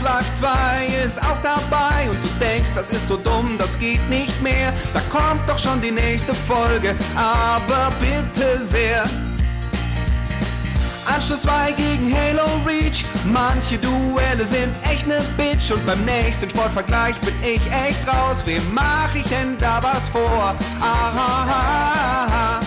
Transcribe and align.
Flag 0.00 0.24
2 0.34 0.48
ist 1.04 1.20
auch 1.22 1.38
dabei 1.42 2.08
und 2.08 2.22
du 2.22 2.28
denkst, 2.44 2.70
das 2.74 2.90
ist 2.90 3.08
so 3.08 3.16
dumm, 3.16 3.56
das 3.58 3.78
geht 3.78 4.06
nicht 4.08 4.40
mehr. 4.42 4.72
Da 4.94 5.00
kommt 5.10 5.48
doch 5.48 5.58
schon 5.58 5.80
die 5.80 5.90
nächste 5.90 6.34
Folge, 6.34 6.94
aber 7.14 7.92
bitte 7.98 8.66
sehr. 8.66 9.04
Anschluss 11.06 11.42
2 11.42 11.72
gegen 11.72 12.14
Halo 12.14 12.44
Reach. 12.66 13.04
Manche 13.24 13.78
Duelle 13.78 14.46
sind 14.46 14.72
echt 14.90 15.06
ne 15.06 15.20
Bitch 15.36 15.70
und 15.72 15.84
beim 15.86 16.04
nächsten 16.04 16.48
Sportvergleich 16.48 17.16
bin 17.20 17.34
ich 17.42 17.60
echt 17.72 18.06
raus. 18.06 18.42
Wem 18.44 18.62
mach 18.72 19.14
ich 19.14 19.24
denn 19.24 19.56
da 19.58 19.82
was 19.82 20.08
vor? 20.08 20.54
Aha, 20.80 22.60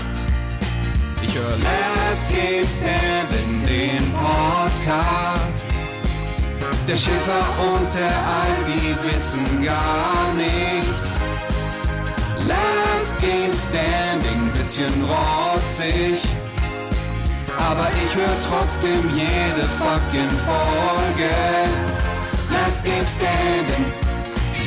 ich 1.22 1.36
höre 1.36 1.58
Last 1.58 2.28
Game 2.30 2.68
Stand 2.68 3.34
in 3.34 3.66
den 3.66 4.14
Podcast. 4.14 5.68
Der 6.86 6.96
Schiffer 6.96 7.46
und 7.74 7.94
der 7.94 8.14
Alp, 8.42 8.66
die 8.68 8.96
wissen 9.08 9.64
gar 9.64 10.34
nichts. 10.36 11.18
Last 12.46 13.22
Game 13.22 13.54
Standing, 13.54 14.52
bisschen 14.52 14.94
rotzig. 15.06 16.22
Aber 17.58 17.88
ich 18.04 18.16
höre 18.16 18.42
trotzdem 18.50 19.10
jede 19.16 19.66
fucking 19.80 20.30
Folge. 20.46 21.34
Last 22.52 22.84
Game 22.84 23.08
Standing, 23.08 23.94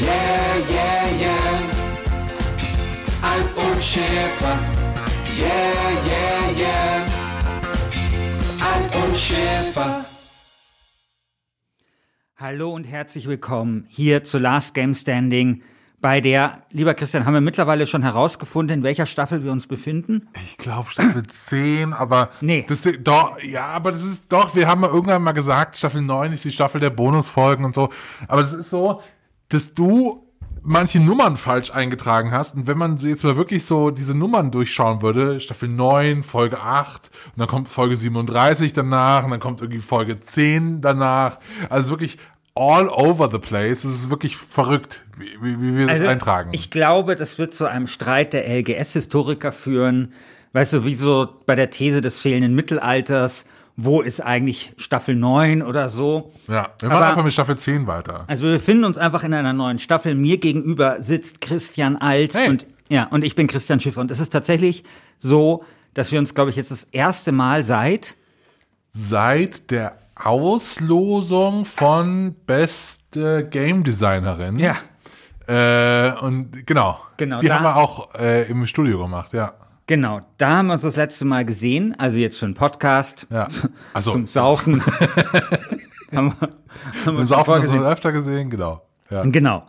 yeah, 0.00 0.56
yeah, 0.70 1.06
yeah. 1.20 1.60
Alf 3.22 3.56
und 3.58 3.82
Schäfer, 3.82 4.58
yeah, 5.36 5.90
yeah, 6.06 6.50
yeah. 6.58 7.04
Alf 8.58 9.04
und 9.04 9.18
Schäfer. 9.18 10.15
Hallo 12.38 12.70
und 12.74 12.84
herzlich 12.84 13.26
willkommen 13.26 13.86
hier 13.88 14.22
zu 14.24 14.38
Last 14.38 14.74
Game 14.74 14.94
Standing, 14.94 15.62
bei 16.02 16.20
der, 16.20 16.62
lieber 16.70 16.92
Christian, 16.92 17.24
haben 17.24 17.32
wir 17.32 17.40
mittlerweile 17.40 17.86
schon 17.86 18.02
herausgefunden, 18.02 18.78
in 18.78 18.82
welcher 18.84 19.06
Staffel 19.06 19.42
wir 19.42 19.50
uns 19.50 19.66
befinden? 19.66 20.28
Ich 20.44 20.58
glaube 20.58 20.90
Staffel 20.90 21.26
10, 21.26 21.94
aber 21.94 22.30
Nee. 22.42 22.66
das 22.68 22.86
doch 23.00 23.40
ja, 23.42 23.64
aber 23.68 23.90
das 23.92 24.04
ist 24.04 24.24
doch, 24.30 24.54
wir 24.54 24.68
haben 24.68 24.82
mal 24.82 24.90
irgendwann 24.90 25.22
mal 25.22 25.32
gesagt, 25.32 25.76
Staffel 25.78 26.02
9 26.02 26.34
ist 26.34 26.44
die 26.44 26.52
Staffel 26.52 26.80
der 26.80 26.90
Bonusfolgen 26.90 27.64
und 27.64 27.74
so, 27.74 27.88
aber 28.28 28.42
es 28.42 28.52
ist 28.52 28.68
so, 28.68 29.00
dass 29.48 29.72
du 29.72 30.25
manche 30.66 31.00
Nummern 31.00 31.36
falsch 31.36 31.70
eingetragen 31.70 32.32
hast 32.32 32.56
und 32.56 32.66
wenn 32.66 32.76
man 32.76 32.96
jetzt 32.98 33.24
mal 33.24 33.36
wirklich 33.36 33.64
so 33.64 33.90
diese 33.90 34.16
Nummern 34.16 34.50
durchschauen 34.50 35.00
würde, 35.00 35.40
Staffel 35.40 35.68
9, 35.68 36.24
Folge 36.24 36.60
8 36.60 37.10
und 37.26 37.38
dann 37.40 37.46
kommt 37.46 37.68
Folge 37.68 37.96
37 37.96 38.72
danach 38.72 39.24
und 39.24 39.30
dann 39.30 39.40
kommt 39.40 39.60
irgendwie 39.62 39.80
Folge 39.80 40.20
10 40.20 40.80
danach, 40.80 41.38
also 41.70 41.90
wirklich 41.90 42.18
all 42.56 42.88
over 42.88 43.30
the 43.30 43.38
place, 43.38 43.84
es 43.84 43.94
ist 43.94 44.10
wirklich 44.10 44.36
verrückt, 44.36 45.04
wie, 45.16 45.30
wie, 45.40 45.62
wie 45.62 45.78
wir 45.78 45.86
das 45.86 46.00
eintragen. 46.00 46.50
Also, 46.50 46.58
Ich 46.60 46.70
glaube, 46.70 47.14
das 47.14 47.38
wird 47.38 47.54
zu 47.54 47.66
einem 47.66 47.86
Streit 47.86 48.32
der 48.32 48.48
LGS-Historiker 48.48 49.52
führen. 49.52 50.12
Weißt 50.52 50.72
du, 50.72 50.84
wie 50.84 50.94
so 50.94 51.28
bei 51.44 51.54
der 51.54 51.70
These 51.70 52.00
des 52.00 52.20
fehlenden 52.20 52.54
Mittelalters, 52.54 53.44
wo 53.76 54.00
ist 54.00 54.20
eigentlich 54.20 54.72
Staffel 54.78 55.14
9 55.16 55.62
oder 55.62 55.88
so? 55.88 56.32
ja, 56.48 56.68
wir 56.80 56.90
aber- 56.90 57.00
machen 57.00 57.10
einfach 57.10 57.24
mit 57.24 57.32
Staffel 57.32 57.56
10 57.58 57.86
weiter. 57.86 58.24
Also 58.26 58.44
wir 58.44 58.52
befinden 58.52 58.84
uns 58.84 58.96
einfach 58.98 59.22
in 59.24 59.34
einer 59.34 59.52
neuen 59.52 59.78
Staffel. 59.78 60.14
Mir 60.14 60.38
gegenüber 60.38 61.00
sitzt 61.00 61.40
Christian 61.40 61.96
Alt 61.96 62.34
Hey. 62.34 62.48
und 62.48 62.66
ja, 62.88 63.04
und 63.04 63.22
ich 63.24 63.34
bin 63.34 63.46
Christian 63.48 63.80
Schiffer. 63.80 64.00
Und 64.00 64.10
es 64.10 64.20
ist 64.20 64.30
tatsächlich 64.32 64.84
so, 65.18 65.62
dass 65.94 66.12
wir 66.12 66.18
uns, 66.18 66.34
glaube 66.34 66.50
ich, 66.50 66.56
jetzt 66.56 66.70
das 66.70 66.84
erste 66.84 67.32
Mal 67.32 67.64
seit 67.64 68.14
seit 68.92 69.70
der 69.70 69.98
Auslosung 70.14 71.64
von 71.66 72.34
beste 72.46 73.46
Game 73.48 73.84
Designerin. 73.84 74.58
ja, 74.58 74.76
Äh, 75.48 76.12
und 76.20 76.66
genau. 76.66 76.98
Genau, 77.18 77.40
Die 77.40 77.52
haben 77.52 77.62
wir 77.64 77.76
auch 77.76 78.14
äh, 78.14 78.48
im 78.50 78.66
Studio 78.66 79.00
gemacht, 79.02 79.32
ja. 79.32 79.52
Genau. 79.86 80.20
Da 80.38 80.56
haben 80.58 80.66
wir 80.66 80.74
uns 80.74 80.82
das 80.82 80.96
letzte 80.96 81.24
Mal 81.24 81.44
gesehen. 81.44 81.94
Also 81.98 82.18
jetzt 82.18 82.38
für 82.38 82.46
einen 82.46 82.54
Podcast 82.54 83.26
Ja. 83.30 83.48
Also, 83.94 84.12
zum 84.12 84.26
Saufen. 84.26 84.82
haben 86.14 86.34
wir, 86.38 86.48
haben 87.04 87.16
wir 87.16 87.24
noch 87.24 87.46
so 87.46 87.52
gesehen. 87.60 87.82
öfter 87.82 88.12
gesehen, 88.12 88.50
genau. 88.50 88.82
Ja. 89.10 89.22
Genau. 89.24 89.64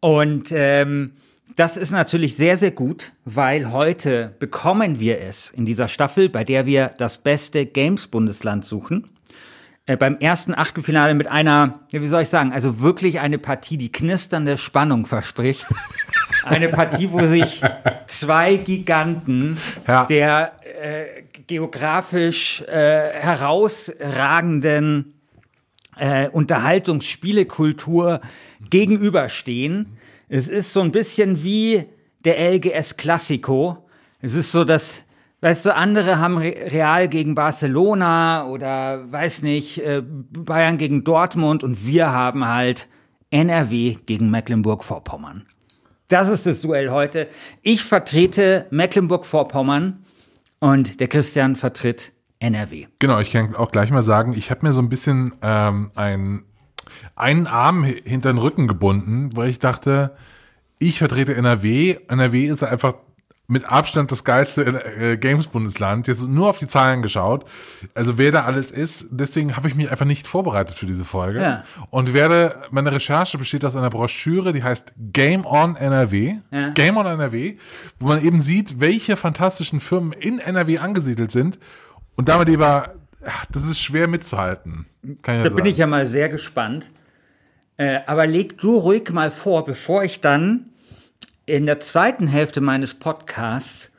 Und 0.00 0.48
ähm, 0.50 1.12
das 1.56 1.76
ist 1.76 1.92
natürlich 1.92 2.36
sehr, 2.36 2.56
sehr 2.56 2.72
gut, 2.72 3.12
weil 3.24 3.70
heute 3.70 4.34
bekommen 4.38 4.98
wir 4.98 5.20
es 5.20 5.50
in 5.50 5.64
dieser 5.64 5.88
Staffel, 5.88 6.28
bei 6.28 6.42
der 6.42 6.66
wir 6.66 6.90
das 6.98 7.18
beste 7.18 7.64
Games-Bundesland 7.64 8.64
suchen. 8.64 9.08
Äh, 9.86 9.96
beim 9.98 10.16
ersten 10.18 10.54
Achtelfinale 10.54 11.12
mit 11.14 11.26
einer, 11.26 11.80
wie 11.90 12.06
soll 12.06 12.22
ich 12.22 12.28
sagen, 12.30 12.52
also 12.52 12.80
wirklich 12.80 13.20
eine 13.20 13.36
Partie, 13.38 13.76
die 13.76 13.92
knisternde 13.92 14.56
Spannung 14.58 15.06
verspricht. 15.06 15.66
Eine 16.44 16.68
Partie, 16.68 17.10
wo 17.10 17.26
sich 17.26 17.62
zwei 18.06 18.56
Giganten 18.56 19.56
Ja. 19.86 20.04
der 20.04 20.52
äh, 20.82 21.22
geografisch 21.46 22.60
äh, 22.62 23.12
herausragenden 23.14 25.14
äh, 25.96 26.28
Unterhaltungsspielekultur 26.28 28.20
gegenüberstehen. 28.68 29.96
Es 30.28 30.48
ist 30.48 30.74
so 30.74 30.82
ein 30.82 30.92
bisschen 30.92 31.42
wie 31.42 31.86
der 32.26 32.38
LGS 32.52 32.98
Classico. 32.98 33.88
Es 34.20 34.34
ist 34.34 34.52
so, 34.52 34.64
dass, 34.64 35.04
weißt 35.44 35.66
du, 35.66 35.74
andere 35.76 36.18
haben 36.18 36.38
Re 36.38 36.54
Real 36.72 37.06
gegen 37.06 37.34
Barcelona 37.34 38.46
oder 38.46 39.12
weiß 39.12 39.42
nicht, 39.42 39.78
äh, 39.84 40.02
Bayern 40.02 40.78
gegen 40.78 41.04
Dortmund 41.04 41.62
und 41.62 41.86
wir 41.86 42.10
haben 42.12 42.46
halt 42.48 42.88
NRW 43.30 43.96
gegen 44.06 44.30
Mecklenburg-Vorpommern. 44.30 45.44
Das 46.08 46.30
ist 46.30 46.46
das 46.46 46.62
Duell 46.62 46.90
heute. 46.90 47.28
Ich 47.60 47.84
vertrete 47.84 48.66
Mecklenburg-Vorpommern 48.70 50.04
und 50.60 50.98
der 51.00 51.08
Christian 51.08 51.56
vertritt 51.56 52.12
NRW. 52.38 52.86
Genau, 52.98 53.20
ich 53.20 53.30
kann 53.30 53.54
auch 53.54 53.70
gleich 53.70 53.90
mal 53.90 54.02
sagen, 54.02 54.32
ich 54.34 54.50
habe 54.50 54.66
mir 54.66 54.72
so 54.72 54.80
ein 54.80 54.88
bisschen 54.88 55.34
ähm, 55.42 55.90
ein, 55.94 56.44
einen 57.16 57.46
Arm 57.46 57.84
hi- 57.84 58.00
hinter 58.04 58.32
den 58.32 58.38
Rücken 58.38 58.66
gebunden, 58.66 59.30
weil 59.34 59.50
ich 59.50 59.58
dachte, 59.58 60.16
ich 60.78 60.98
vertrete 60.98 61.34
NRW. 61.34 61.98
NRW 62.08 62.46
ist 62.46 62.62
einfach 62.62 62.94
mit 63.46 63.66
Abstand 63.66 64.10
das 64.10 64.24
geilste 64.24 64.62
äh, 64.62 65.16
Games-Bundesland. 65.18 66.08
Jetzt 66.08 66.22
nur 66.22 66.48
auf 66.48 66.58
die 66.58 66.66
Zahlen 66.66 67.02
geschaut. 67.02 67.44
Also 67.94 68.16
wer 68.16 68.32
da 68.32 68.44
alles 68.44 68.70
ist. 68.70 69.06
Deswegen 69.10 69.56
habe 69.56 69.68
ich 69.68 69.74
mich 69.74 69.90
einfach 69.90 70.06
nicht 70.06 70.26
vorbereitet 70.26 70.78
für 70.78 70.86
diese 70.86 71.04
Folge. 71.04 71.42
Ja. 71.42 71.64
Und 71.90 72.14
werde, 72.14 72.62
meine 72.70 72.90
Recherche 72.90 73.36
besteht 73.36 73.64
aus 73.64 73.76
einer 73.76 73.90
Broschüre, 73.90 74.52
die 74.52 74.62
heißt 74.62 74.94
Game 75.12 75.44
on 75.44 75.76
NRW. 75.76 76.36
Ja. 76.50 76.70
Game 76.70 76.96
on 76.96 77.04
NRW, 77.04 77.56
wo 77.98 78.08
man 78.08 78.24
eben 78.24 78.40
sieht, 78.40 78.80
welche 78.80 79.16
fantastischen 79.16 79.78
Firmen 79.78 80.12
in 80.12 80.38
NRW 80.38 80.78
angesiedelt 80.78 81.30
sind. 81.30 81.58
Und 82.16 82.30
damit 82.30 82.48
lieber, 82.48 82.94
ja, 83.22 83.32
das 83.50 83.64
ist 83.64 83.78
schwer 83.80 84.08
mitzuhalten. 84.08 84.86
Kann 85.20 85.42
Da 85.42 85.50
ja 85.50 85.54
bin 85.54 85.66
ich 85.66 85.76
ja 85.76 85.86
mal 85.86 86.06
sehr 86.06 86.30
gespannt. 86.30 86.90
Äh, 87.76 88.00
aber 88.06 88.26
leg 88.26 88.58
du 88.58 88.76
ruhig 88.78 89.10
mal 89.10 89.30
vor, 89.30 89.66
bevor 89.66 90.02
ich 90.02 90.22
dann 90.22 90.70
in 91.46 91.66
der 91.66 91.80
zweiten 91.80 92.26
Hälfte 92.26 92.60
meines 92.60 92.94
Podcasts 92.94 93.90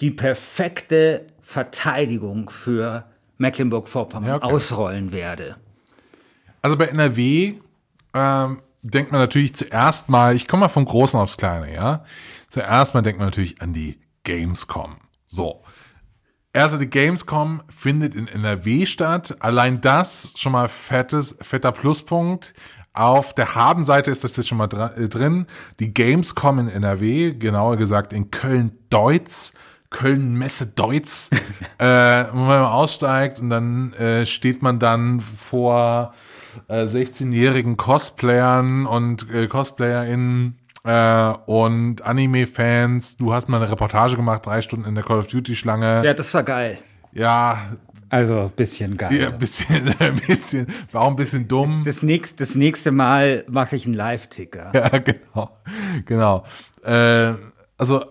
die 0.00 0.10
perfekte 0.10 1.26
Verteidigung 1.42 2.50
für 2.50 3.04
Mecklenburg-Vorpommern 3.38 4.28
Ja, 4.28 4.36
okay. 4.36 4.52
ausrollen 4.52 5.12
werde. 5.12 5.56
Also 6.62 6.76
bei 6.76 6.86
NRW 6.86 7.54
ähm, 8.14 8.62
denkt 8.82 9.12
man 9.12 9.20
natürlich 9.20 9.54
zuerst 9.54 10.08
mal, 10.08 10.36
ich 10.36 10.46
komme 10.46 10.62
mal 10.62 10.68
vom 10.68 10.84
Großen 10.84 11.18
aufs 11.18 11.36
Kleine, 11.36 11.72
ja. 11.72 12.04
Zuerst 12.50 12.94
mal 12.94 13.02
denkt 13.02 13.18
man 13.18 13.28
natürlich 13.28 13.60
an 13.62 13.72
die 13.72 13.98
Gamescom. 14.24 14.96
So. 15.26 15.62
Also 16.52 16.76
die 16.76 16.90
Gamescom 16.90 17.62
findet 17.68 18.14
in 18.14 18.26
NRW 18.26 18.84
statt. 18.86 19.36
Allein 19.40 19.80
das 19.80 20.34
schon 20.36 20.52
mal 20.52 20.68
fettes, 20.68 21.36
fetter 21.40 21.72
Pluspunkt. 21.72 22.54
Auf 22.92 23.34
der 23.34 23.54
Habenseite 23.54 24.10
ist 24.10 24.24
das 24.24 24.36
jetzt 24.36 24.48
schon 24.48 24.58
mal 24.58 24.68
äh, 24.96 25.08
drin. 25.08 25.46
Die 25.78 25.94
Gamescom 25.94 26.58
in 26.58 26.68
NRW, 26.68 27.34
genauer 27.34 27.76
gesagt 27.76 28.12
in 28.12 28.30
Köln-Deutz. 28.30 29.52
Köln-Messe 29.90 30.66
Deutz, 30.66 31.30
äh, 31.78 31.84
wo 32.32 32.38
man 32.38 32.62
aussteigt 32.62 33.40
und 33.40 33.50
dann 33.50 33.92
äh, 33.94 34.24
steht 34.24 34.62
man 34.62 34.78
dann 34.78 35.20
vor 35.20 36.14
äh, 36.68 36.84
16-jährigen 36.84 37.76
Cosplayern 37.76 38.86
und 38.86 39.28
äh, 39.30 39.48
CosplayerInnen 39.48 40.58
äh, 40.84 41.32
und 41.46 42.02
Anime-Fans. 42.02 43.16
Du 43.16 43.34
hast 43.34 43.48
mal 43.48 43.56
eine 43.60 43.70
Reportage 43.70 44.16
gemacht, 44.16 44.46
drei 44.46 44.62
Stunden 44.62 44.86
in 44.86 44.94
der 44.94 45.04
Call 45.04 45.18
of 45.18 45.26
Duty-Schlange. 45.26 46.04
Ja, 46.04 46.14
das 46.14 46.32
war 46.34 46.44
geil. 46.44 46.78
Ja, 47.12 47.72
Also, 48.10 48.50
bisschen 48.54 48.96
geil. 48.96 49.16
ja, 49.16 49.28
ein 49.28 49.38
bisschen, 49.38 49.94
ein 49.98 50.16
bisschen, 50.16 50.66
war 50.90 51.02
auch 51.02 51.08
ein 51.10 51.16
bisschen 51.16 51.46
dumm. 51.46 51.82
Das, 51.84 52.02
nächste, 52.02 52.44
das 52.44 52.56
nächste 52.56 52.90
Mal 52.90 53.44
mache 53.48 53.76
ich 53.76 53.86
einen 53.86 53.94
Live-Ticker. 53.94 54.72
Ja, 54.74 54.88
genau, 54.98 55.56
genau. 56.04 56.44
Äh, 56.82 57.34
also, 57.78 58.04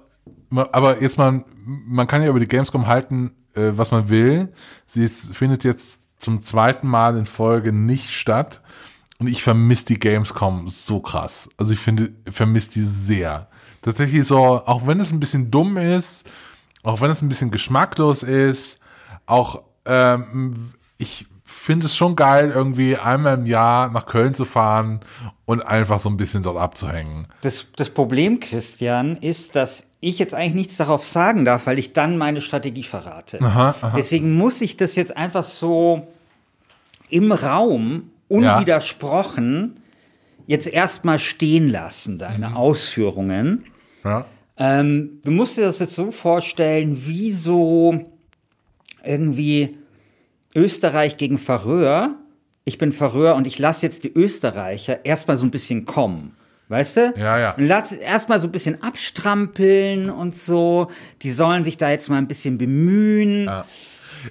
aber 0.51 1.01
jetzt 1.01 1.17
mal, 1.17 1.43
man 1.65 2.07
kann 2.07 2.23
ja 2.23 2.29
über 2.29 2.39
die 2.39 2.47
Gamescom 2.47 2.87
halten, 2.87 3.31
äh, 3.55 3.71
was 3.73 3.91
man 3.91 4.09
will. 4.09 4.53
Sie 4.87 5.03
ist, 5.03 5.35
findet 5.35 5.65
jetzt 5.65 6.19
zum 6.19 6.41
zweiten 6.41 6.87
Mal 6.87 7.17
in 7.17 7.25
Folge 7.25 7.73
nicht 7.73 8.09
statt. 8.11 8.61
Und 9.19 9.27
ich 9.27 9.43
vermisse 9.43 9.85
die 9.85 9.99
Gamescom 9.99 10.69
so 10.69 11.01
krass. 11.01 11.49
Also 11.57 11.73
ich 11.73 11.79
finde, 11.79 12.13
vermisse 12.31 12.71
die 12.71 12.85
sehr. 12.85 13.49
Tatsächlich 13.81 14.25
so, 14.25 14.37
auch 14.37 14.87
wenn 14.87 15.01
es 15.01 15.11
ein 15.11 15.19
bisschen 15.19 15.51
dumm 15.51 15.75
ist, 15.75 16.25
auch 16.83 17.01
wenn 17.01 17.11
es 17.11 17.21
ein 17.21 17.27
bisschen 17.27 17.51
geschmacklos 17.51 18.23
ist, 18.23 18.79
auch 19.25 19.61
ähm, 19.89 20.73
ich 20.97 21.25
finde 21.43 21.87
es 21.87 21.95
schon 21.95 22.15
geil, 22.15 22.51
irgendwie 22.53 22.95
einmal 22.95 23.37
im 23.37 23.45
Jahr 23.45 23.91
nach 23.91 24.05
Köln 24.05 24.33
zu 24.33 24.45
fahren 24.45 25.01
und 25.45 25.61
einfach 25.61 25.99
so 25.99 26.09
ein 26.09 26.17
bisschen 26.17 26.43
dort 26.43 26.57
abzuhängen. 26.57 27.27
Das, 27.41 27.67
das 27.75 27.89
Problem, 27.89 28.39
Christian, 28.39 29.17
ist, 29.17 29.55
dass 29.55 29.85
ich 29.99 30.19
jetzt 30.19 30.33
eigentlich 30.33 30.53
nichts 30.53 30.77
darauf 30.77 31.05
sagen 31.05 31.45
darf, 31.45 31.67
weil 31.67 31.79
ich 31.79 31.93
dann 31.93 32.17
meine 32.17 32.41
Strategie 32.41 32.83
verrate. 32.83 33.41
Aha, 33.41 33.75
aha. 33.81 33.93
Deswegen 33.97 34.37
muss 34.37 34.61
ich 34.61 34.77
das 34.77 34.95
jetzt 34.95 35.17
einfach 35.17 35.43
so 35.43 36.07
im 37.09 37.31
Raum 37.31 38.11
unwidersprochen 38.27 39.81
jetzt 40.45 40.67
erstmal 40.67 41.19
stehen 41.19 41.69
lassen, 41.69 42.19
deine 42.19 42.55
Ausführungen. 42.55 43.65
Ja. 44.03 44.25
Ähm, 44.57 45.19
du 45.23 45.31
musst 45.31 45.57
dir 45.57 45.63
das 45.63 45.79
jetzt 45.79 45.95
so 45.95 46.11
vorstellen, 46.11 47.05
wie 47.05 47.31
so 47.31 48.05
irgendwie 49.03 49.78
Österreich 50.59 51.15
gegen 51.17 51.37
Färöer. 51.37 52.15
Ich 52.65 52.77
bin 52.77 52.91
Färöer 52.91 53.35
und 53.35 53.47
ich 53.47 53.57
lasse 53.59 53.85
jetzt 53.85 54.03
die 54.03 54.11
Österreicher 54.13 55.05
erstmal 55.05 55.37
so 55.37 55.45
ein 55.45 55.51
bisschen 55.51 55.85
kommen. 55.85 56.35
Weißt 56.67 56.97
du? 56.97 57.13
Ja, 57.17 57.39
ja. 57.39 57.51
Und 57.55 57.65
lass 57.65 57.91
erstmal 57.93 58.39
so 58.39 58.47
ein 58.47 58.51
bisschen 58.51 58.83
abstrampeln 58.83 60.09
und 60.09 60.35
so. 60.35 60.89
Die 61.23 61.31
sollen 61.31 61.63
sich 61.63 61.77
da 61.77 61.89
jetzt 61.89 62.09
mal 62.09 62.17
ein 62.17 62.27
bisschen 62.27 62.57
bemühen. 62.57 63.49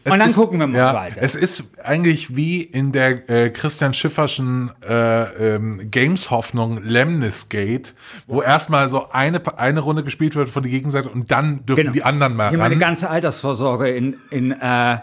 Es 0.04 0.12
Und 0.12 0.18
dann 0.18 0.28
ist- 0.28 0.36
gucken 0.36 0.60
wir 0.60 0.66
mal 0.66 0.76
ja, 0.78 0.94
weiter. 0.94 1.22
Es 1.22 1.34
ist 1.34 1.64
eigentlich 1.82 2.36
wie 2.36 2.60
in 2.62 2.92
der 2.92 3.28
äh, 3.30 3.48
Christian 3.50 3.94
Schifferschen 3.94 4.70
äh, 4.86 5.54
ähm, 5.54 5.90
Games-Hoffnung 5.90 6.82
Lemnis 6.84 7.48
Gate, 7.48 7.94
wo 8.26 8.42
erstmal 8.42 8.90
so 8.90 9.08
eine, 9.10 9.40
eine 9.58 9.80
Runde 9.80 10.04
gespielt 10.04 10.36
wird 10.36 10.50
von 10.50 10.62
der 10.62 10.70
Gegenseite 10.70 11.08
und 11.08 11.30
dann 11.30 11.64
dürfen 11.64 11.80
Genau. 11.80 11.92
die 11.92 12.02
anderen 12.04 12.36
mal 12.36 12.50
Hier 12.50 12.58
meine 12.58 12.74
ran. 12.74 12.80
ganze 12.80 13.08
Altersvorsorge 13.08 13.88
in, 13.88 14.16
in 14.30 14.52
äh, 14.52 14.98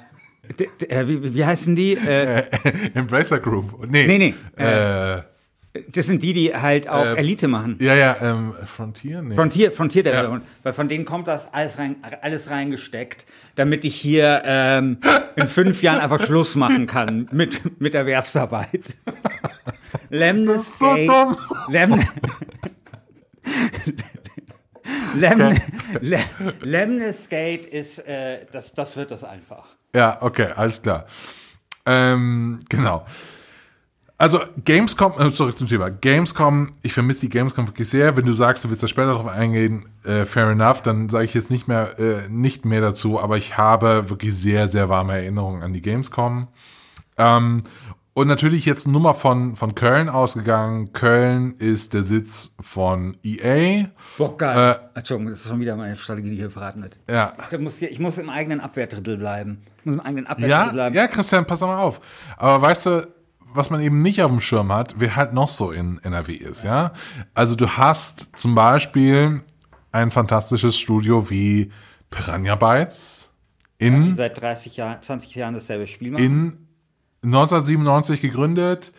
d- 0.60 0.86
äh, 0.88 1.08
wie, 1.08 1.34
wie 1.34 1.46
heißen 1.46 1.76
die? 1.76 1.94
Äh, 1.94 2.44
Embracer 2.94 3.40
Group. 3.40 3.88
Nee, 3.90 4.08
Nee, 4.08 4.18
nee, 4.58 4.64
Äh, 4.64 5.22
das 5.92 6.06
sind 6.08 6.24
die, 6.24 6.32
die 6.32 6.54
halt 6.56 6.88
auch 6.88 7.04
Äh, 7.04 7.16
Elite 7.18 7.50
machen. 7.50 7.76
ja, 7.82 7.94
ja, 7.96 8.16
ähm, 8.22 8.54
Frontier? 8.66 9.22
Nee. 9.22 9.36
Frontier, 9.36 9.74
Frontier 9.74 10.04
der 10.04 10.14
Ja. 10.14 10.42
weil 10.64 10.72
von 10.72 10.88
denen 10.88 11.04
kommt 11.04 11.28
das 11.28 11.54
alles 11.54 11.78
rein, 11.78 11.98
alles 12.22 12.50
reingesteckt, 12.50 13.26
damit 13.56 13.84
ich 13.84 13.96
hier 13.96 14.42
ähm, 14.46 15.00
in 15.36 15.48
fünf 15.48 15.82
Jahren 15.84 16.00
einfach 16.00 16.26
Schluss 16.26 16.56
machen 16.56 16.86
kann 16.88 17.28
mit 17.34 17.80
mit 17.82 17.94
Erwerbsarbeit. 17.94 18.96
Lemnis 20.10 20.78
so 20.80 20.94
Gate. 20.94 21.12
Lem, 21.70 22.00
Lem, 25.16 25.56
Le, 26.02 26.20
Lemnis 26.62 27.28
Gate 27.30 27.66
ist, 27.66 28.00
äh, 28.08 28.46
das, 28.52 28.74
das 28.74 28.96
wird 28.98 29.12
das 29.12 29.24
einfach. 29.24 29.75
Ja, 29.96 30.18
okay, 30.20 30.52
alles 30.54 30.82
klar. 30.82 31.06
Ähm, 31.86 32.66
genau. 32.68 33.06
Also 34.18 34.42
Gamescom, 34.66 35.14
äh, 35.20 35.32
zurück 35.32 35.58
zum 35.58 35.68
Thema. 35.68 35.90
Gamescom, 35.90 36.74
ich 36.82 36.92
vermisse 36.92 37.22
die 37.22 37.30
Gamescom 37.30 37.68
wirklich 37.68 37.90
sehr. 37.90 38.18
Wenn 38.18 38.26
du 38.26 38.34
sagst, 38.34 38.66
du 38.66 38.70
willst 38.70 38.84
da 38.84 38.88
später 38.88 39.14
drauf 39.14 39.28
eingehen, 39.28 39.88
äh, 40.04 40.26
fair 40.26 40.50
enough, 40.50 40.82
dann 40.82 41.08
sage 41.08 41.24
ich 41.26 41.34
jetzt 41.34 41.50
nicht 41.50 41.70
mehr, 41.70 41.98
äh, 41.98 42.28
nicht 42.28 42.66
mehr 42.66 42.82
dazu, 42.82 43.22
aber 43.22 43.38
ich 43.38 43.58
habe 43.58 44.10
wirklich 44.10 44.36
sehr, 44.36 44.68
sehr 44.68 44.90
warme 44.90 45.14
Erinnerungen 45.14 45.64
an 45.64 45.72
die 45.72 45.82
Gamescom. 45.82 46.50
Ähm, 47.18 47.62
und 48.16 48.28
natürlich 48.28 48.66
jetzt 48.66 48.88
Nummer 48.88 49.14
von, 49.14 49.56
von 49.56 49.76
Köln 49.76 50.10
ausgegangen. 50.10 50.94
Köln 50.94 51.54
ist 51.56 51.94
der 51.94 52.02
Sitz 52.02 52.56
von 52.62 53.18
EA. 53.24 53.88
Boah, 54.18 54.38
geil. 54.38 54.80
Entschuldigung, 54.96 55.32
das 55.32 55.42
ist 55.42 55.50
schon 55.50 55.60
wieder 55.60 55.76
meine 55.76 55.96
Strategie, 55.98 56.30
die 56.32 56.38
hier 56.38 56.50
verraten 56.50 56.82
wird. 56.82 56.98
Ja. 57.10 57.34
Ich 57.52 57.60
muss, 57.60 57.78
hier, 57.78 57.92
ich 57.92 58.00
muss 58.00 58.18
im 58.18 58.30
eigenen 58.30 58.62
Abwehrdrittel 58.62 59.18
bleiben. 59.18 59.62
Ich 59.80 59.86
muss 59.86 59.96
im 59.96 60.02
eigenen 60.02 60.28
Abwehrdrittel 60.28 60.50
Ja, 60.68 60.72
bleiben. 60.72 60.96
ja, 60.96 61.08
Christian, 61.08 61.46
pass 61.46 61.60
doch 61.60 61.68
mal 61.68 61.78
auf. 61.82 62.00
Aber 62.38 62.62
weißt 62.62 62.86
du, 62.88 63.08
was 63.54 63.70
man 63.70 63.82
eben 63.82 64.02
nicht 64.02 64.22
auf 64.24 64.32
dem 64.32 64.40
Schirm 64.42 64.72
hat, 64.72 64.96
wer 64.98 65.16
halt 65.16 65.34
noch 65.34 65.50
so 65.50 65.72
in 65.72 66.00
NRW 66.02 66.34
ist, 66.34 66.64
ja? 66.64 66.94
Also 67.34 67.56
du 67.56 67.70
hast 67.70 68.30
zum 68.38 68.56
Beispiel 68.56 69.44
ein 69.92 70.10
fantastisches 70.12 70.78
Studio 70.80 71.30
wie 71.30 71.72
Piranha 72.10 72.56
Bytes 72.56 73.30
in, 73.78 74.16
Seit 74.16 74.40
30 74.42 74.78
Jahren, 74.78 75.02
20 75.02 75.36
Jahren 75.36 75.54
dasselbe 75.54 75.86
Spiel 75.88 76.12
machen. 76.12 76.24
in 76.24 76.65
1997 77.26 78.22
gegründet, 78.22 78.94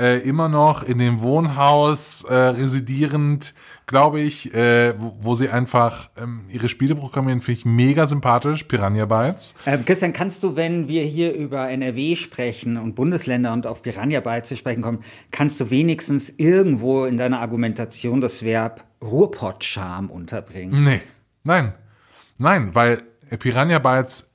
äh, 0.00 0.18
immer 0.20 0.48
noch 0.48 0.84
in 0.84 0.98
dem 0.98 1.20
Wohnhaus 1.20 2.22
äh, 2.22 2.34
residierend, 2.34 3.54
glaube 3.86 4.20
ich, 4.20 4.54
äh, 4.54 4.94
wo, 4.96 5.16
wo 5.20 5.34
sie 5.34 5.48
einfach 5.48 6.10
ähm, 6.16 6.44
ihre 6.50 6.68
Spiele 6.68 6.94
programmieren, 6.94 7.40
finde 7.40 7.58
ich 7.58 7.64
mega 7.64 8.06
sympathisch, 8.06 8.64
Piranha 8.64 9.06
Bytes. 9.06 9.56
Ähm, 9.66 9.84
Christian, 9.84 10.12
kannst 10.12 10.44
du, 10.44 10.54
wenn 10.54 10.86
wir 10.86 11.02
hier 11.02 11.34
über 11.34 11.68
NRW 11.68 12.14
sprechen 12.14 12.76
und 12.76 12.94
Bundesländer 12.94 13.52
und 13.52 13.66
auf 13.66 13.82
Piranha 13.82 14.20
Bytes 14.20 14.50
zu 14.50 14.56
sprechen 14.56 14.82
kommen, 14.82 15.00
kannst 15.32 15.60
du 15.60 15.70
wenigstens 15.70 16.32
irgendwo 16.36 17.04
in 17.04 17.18
deiner 17.18 17.40
Argumentation 17.40 18.20
das 18.20 18.44
Verb 18.44 18.84
Ruhrpott-Charme 19.02 20.10
unterbringen? 20.10 20.84
Nee, 20.84 21.00
nein, 21.42 21.74
nein, 22.38 22.74
weil 22.74 23.02
Piranha 23.38 23.80
Bytes 23.80 24.30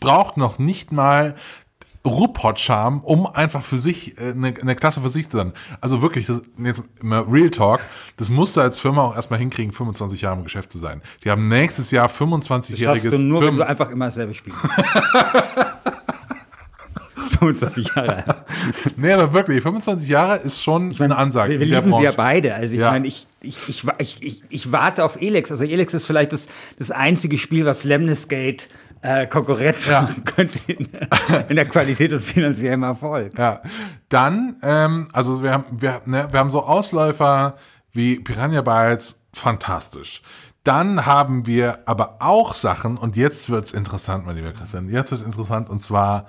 braucht 0.00 0.36
noch 0.36 0.58
nicht 0.58 0.92
mal 0.92 1.34
Ruhrpott-Charme, 2.06 3.00
um 3.02 3.26
einfach 3.26 3.62
für 3.62 3.78
sich 3.78 4.18
äh, 4.18 4.30
eine, 4.32 4.54
eine 4.60 4.76
Klasse 4.76 5.00
für 5.00 5.08
sich 5.08 5.28
zu 5.30 5.38
sein. 5.38 5.52
Also 5.80 6.02
wirklich, 6.02 6.26
das, 6.26 6.42
jetzt 6.58 6.82
immer 7.00 7.24
Real 7.30 7.50
Talk, 7.50 7.80
das 8.16 8.28
musst 8.30 8.56
du 8.56 8.60
als 8.60 8.78
Firma 8.80 9.02
auch 9.02 9.14
erstmal 9.16 9.38
hinkriegen, 9.38 9.72
25 9.72 10.20
Jahre 10.20 10.36
im 10.36 10.44
Geschäft 10.44 10.70
zu 10.70 10.78
sein. 10.78 11.00
Die 11.24 11.30
haben 11.30 11.48
nächstes 11.48 11.90
Jahr 11.90 12.08
Das 12.08 12.16
schaffst 12.18 12.50
25-jähriges 12.50 13.10
du 13.10 13.18
nur, 13.18 13.40
wenn 13.40 13.48
Firmen- 13.54 13.56
du 13.58 13.66
einfach 13.66 13.90
immer 13.90 14.04
dasselbe 14.06 14.34
spielst. 14.34 14.58
25 17.38 17.88
Jahre. 17.94 18.24
Nee, 18.96 19.12
aber 19.12 19.32
wirklich, 19.32 19.62
25 19.62 20.08
Jahre 20.08 20.36
ist 20.38 20.62
schon 20.62 20.94
eine 20.98 21.16
Ansage. 21.16 21.54
Wir, 21.54 21.60
wir 21.60 21.66
lieben 21.80 21.92
sie 21.92 22.02
ja 22.02 22.12
beide. 22.12 22.54
Also 22.54 22.74
ich 22.74 22.80
Ja. 22.80 22.90
meine, 22.90 23.06
ich, 23.06 23.26
ich, 23.40 23.56
ich, 23.68 23.84
ich, 23.98 24.22
ich, 24.22 24.42
ich 24.48 24.72
warte 24.72 25.04
auf 25.04 25.20
Elex. 25.20 25.50
Also 25.50 25.64
Elex 25.64 25.94
ist 25.94 26.06
vielleicht 26.06 26.32
das, 26.32 26.46
das 26.78 26.90
einzige 26.90 27.36
Spiel, 27.38 27.66
was 27.66 27.84
Lemnis 27.84 28.28
Gate 28.28 28.68
äh, 29.04 29.26
Konkurrenz 29.26 29.86
Ja. 29.86 30.06
könnte 30.24 30.58
in, 30.66 30.88
in 31.48 31.56
der 31.56 31.66
Qualität 31.66 32.12
und 32.12 32.22
finanziellem 32.22 32.82
Erfolg. 32.82 33.38
Ja, 33.38 33.60
dann, 34.08 34.56
ähm, 34.62 35.08
also 35.12 35.42
wir 35.42 35.52
haben, 35.52 35.64
wir, 35.70 36.00
ne, 36.06 36.26
wir 36.30 36.40
haben 36.40 36.50
so 36.50 36.64
Ausläufer 36.64 37.56
wie 37.92 38.18
Piranha 38.18 38.62
Bytes, 38.62 39.16
fantastisch. 39.34 40.22
Dann 40.64 41.04
haben 41.04 41.46
wir 41.46 41.80
aber 41.84 42.16
auch 42.20 42.54
Sachen, 42.54 42.96
und 42.96 43.16
jetzt 43.16 43.50
wird's 43.50 43.72
interessant, 43.72 44.24
mein 44.24 44.36
lieber 44.36 44.52
Christian, 44.52 44.88
jetzt 44.88 45.10
wird's 45.10 45.22
interessant, 45.22 45.68
und 45.68 45.80
zwar 45.80 46.26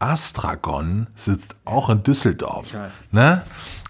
Astragon 0.00 1.06
sitzt 1.14 1.54
auch 1.64 1.88
in 1.88 2.02
Düsseldorf. 2.02 2.66
Ne? 3.12 3.42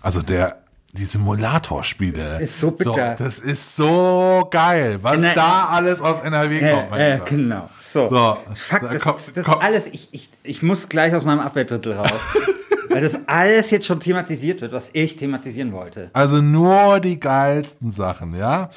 Also 0.03 0.21
der, 0.23 0.63
die 0.97 1.05
Simulatorspiele. 1.05 2.41
Ist 2.41 2.61
so 2.61 2.71
bitter. 2.71 3.15
das 3.19 3.39
ist 3.39 3.77
so 3.77 4.47
geil, 4.51 4.99
was 5.03 5.23
Na, 5.23 5.35
da 5.35 5.65
alles 5.67 6.01
aus 6.01 6.21
NRW 6.21 6.59
kommt, 6.73 6.93
Äh, 6.93 6.97
äh, 7.11 7.13
Lieber. 7.15 7.25
genau. 7.27 7.71
So. 7.81 8.09
So, 8.11 8.37
Das 8.49 8.61
Fakt, 8.63 8.85
da 8.85 8.93
das, 8.93 9.03
komm- 9.03 9.15
das, 9.15 9.33
das 9.33 9.45
komm. 9.45 9.59
alles, 9.61 9.87
ich, 9.89 10.09
ich, 10.13 10.31
ich 10.43 10.63
muss 10.63 10.89
gleich 10.89 11.15
aus 11.15 11.25
meinem 11.25 11.41
Abwehrdrittel 11.41 11.93
raus. 11.95 12.11
weil 12.91 13.03
das 13.03 13.17
alles 13.27 13.71
jetzt 13.71 13.87
schon 13.87 14.01
thematisiert 14.01 14.61
wird, 14.63 14.73
was 14.73 14.91
ich 14.93 15.17
thematisieren 15.17 15.73
wollte. 15.73 16.11
Also 16.15 16.41
nur 16.41 17.01
die 17.01 17.21
geilsten 17.21 17.91
Sachen, 17.91 18.35
ja. 18.35 18.71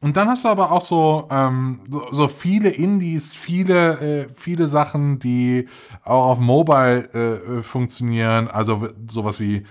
Und 0.00 0.16
dann 0.16 0.28
hast 0.28 0.44
du 0.44 0.48
aber 0.48 0.72
auch 0.72 0.80
so, 0.82 1.28
ähm, 1.30 1.80
so, 1.88 2.08
so 2.10 2.26
viele 2.28 2.70
Indies, 2.70 3.32
viele, 3.34 3.92
äh, 4.00 4.26
viele 4.34 4.66
Sachen, 4.66 5.20
die 5.20 5.68
auch 6.04 6.26
auf 6.26 6.38
Mobile 6.40 7.08
äh, 7.14 7.18
äh, 7.58 7.62
funktionieren. 7.62 8.48
Also 8.48 8.88
sowas 9.08 9.38
wie 9.38 9.64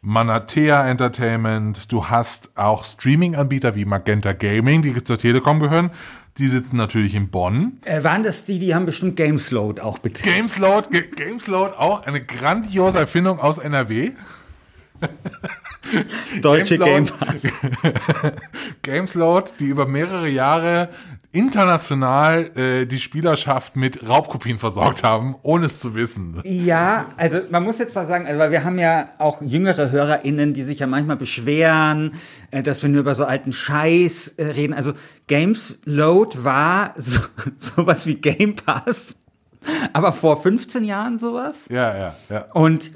Manatea 0.00 0.88
Entertainment. 0.88 1.90
Du 1.92 2.06
hast 2.08 2.50
auch 2.56 2.84
Streaming-Anbieter 2.84 3.74
wie 3.74 3.84
Magenta 3.84 4.32
Gaming, 4.32 4.82
die 4.82 4.94
zur 5.02 5.18
Telekom 5.18 5.60
gehören. 5.60 5.90
Die 6.38 6.46
sitzen 6.46 6.76
natürlich 6.76 7.14
in 7.16 7.30
Bonn. 7.30 7.78
Äh, 7.84 8.04
waren 8.04 8.22
das 8.22 8.44
die, 8.44 8.58
die 8.60 8.74
haben 8.74 8.86
bestimmt 8.86 9.16
Gamesload 9.16 9.80
auch 9.82 9.98
betrieben? 9.98 10.36
Gamesload, 10.36 10.88
Ge- 10.90 11.08
Gamesload 11.10 11.74
auch 11.76 12.02
eine 12.06 12.24
grandiose 12.24 12.98
Erfindung 12.98 13.40
aus 13.40 13.58
NRW. 13.58 14.12
Deutsche 16.42 16.78
Game 16.78 17.06
Gamesload. 17.06 17.52
Gamesload, 18.82 19.50
die 19.58 19.66
über 19.66 19.86
mehrere 19.86 20.28
Jahre 20.28 20.90
international 21.32 22.56
äh, 22.56 22.86
die 22.86 22.98
Spielerschaft 22.98 23.76
mit 23.76 24.08
Raubkopien 24.08 24.58
versorgt 24.58 25.04
haben, 25.04 25.36
ohne 25.42 25.66
es 25.66 25.78
zu 25.78 25.94
wissen. 25.94 26.40
Ja, 26.44 27.06
also 27.16 27.40
man 27.50 27.64
muss 27.64 27.78
jetzt 27.78 27.94
mal 27.94 28.06
sagen, 28.06 28.26
also 28.26 28.38
weil 28.38 28.50
wir 28.50 28.64
haben 28.64 28.78
ja 28.78 29.10
auch 29.18 29.42
jüngere 29.42 29.90
HörerInnen, 29.90 30.54
die 30.54 30.62
sich 30.62 30.78
ja 30.78 30.86
manchmal 30.86 31.16
beschweren, 31.16 32.14
äh, 32.50 32.62
dass 32.62 32.82
wir 32.82 32.88
nur 32.88 33.00
über 33.00 33.14
so 33.14 33.26
alten 33.26 33.52
Scheiß 33.52 34.34
äh, 34.38 34.44
reden. 34.46 34.72
Also 34.72 34.94
Games 35.26 35.80
Load 35.84 36.44
war 36.44 36.94
so, 36.96 37.20
sowas 37.58 38.06
wie 38.06 38.14
Game 38.14 38.56
Pass, 38.56 39.16
aber 39.92 40.12
vor 40.12 40.42
15 40.42 40.84
Jahren 40.84 41.18
sowas. 41.18 41.66
Ja, 41.70 41.96
ja, 41.96 42.16
ja. 42.30 42.46
Und 42.52 42.92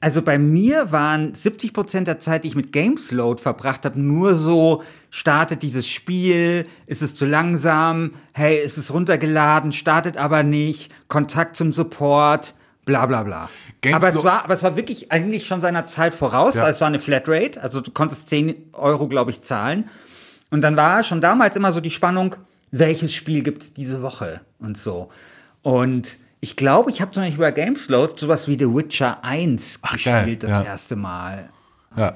also 0.00 0.22
bei 0.22 0.38
mir 0.38 0.92
waren 0.92 1.34
70 1.34 1.72
Prozent 1.72 2.06
der 2.08 2.20
Zeit, 2.20 2.44
die 2.44 2.48
ich 2.48 2.54
mit 2.56 2.72
Gamesload 2.72 3.42
verbracht 3.42 3.84
habe, 3.84 4.00
nur 4.00 4.34
so, 4.36 4.82
startet 5.10 5.62
dieses 5.62 5.88
Spiel, 5.88 6.66
ist 6.86 7.02
es 7.02 7.14
zu 7.14 7.26
langsam, 7.26 8.12
hey, 8.32 8.58
ist 8.62 8.76
es 8.78 8.92
runtergeladen, 8.92 9.72
startet 9.72 10.16
aber 10.16 10.42
nicht, 10.44 10.92
Kontakt 11.08 11.56
zum 11.56 11.72
Support, 11.72 12.54
bla 12.84 13.06
bla 13.06 13.22
bla. 13.24 13.48
Games 13.80 13.96
aber 13.96 14.08
es 14.08 14.22
war, 14.24 14.44
aber 14.44 14.54
es 14.54 14.62
war 14.62 14.76
wirklich 14.76 15.10
eigentlich 15.10 15.46
schon 15.46 15.60
seiner 15.60 15.86
Zeit 15.86 16.14
voraus, 16.14 16.54
Ja. 16.54 16.62
weil 16.62 16.72
es 16.72 16.80
war 16.80 16.88
eine 16.88 17.00
Flatrate, 17.00 17.60
also 17.60 17.80
du 17.80 17.90
konntest 17.90 18.28
10 18.28 18.54
Euro, 18.74 19.08
glaube 19.08 19.30
ich, 19.30 19.42
zahlen. 19.42 19.88
Und 20.50 20.62
dann 20.62 20.76
war 20.76 21.02
schon 21.02 21.20
damals 21.20 21.56
immer 21.56 21.72
so 21.72 21.80
die 21.80 21.90
Spannung, 21.90 22.36
welches 22.70 23.14
Spiel 23.14 23.42
gibt's 23.42 23.72
diese 23.72 24.02
Woche 24.02 24.40
und 24.58 24.78
so. 24.78 25.10
Und 25.62 26.18
ich 26.40 26.56
glaube, 26.56 26.90
ich 26.90 27.00
habe 27.00 27.10
zum 27.10 27.24
Beispiel 27.24 27.40
bei 27.40 27.50
Gamesload 27.50 28.14
sowas 28.16 28.48
wie 28.48 28.58
The 28.58 28.72
Witcher 28.72 29.24
1 29.24 29.80
Ach, 29.82 29.92
gespielt 29.92 30.14
geil, 30.14 30.36
das 30.36 30.50
ja. 30.50 30.62
erste 30.62 30.96
Mal. 30.96 31.50
Ja. 31.96 32.12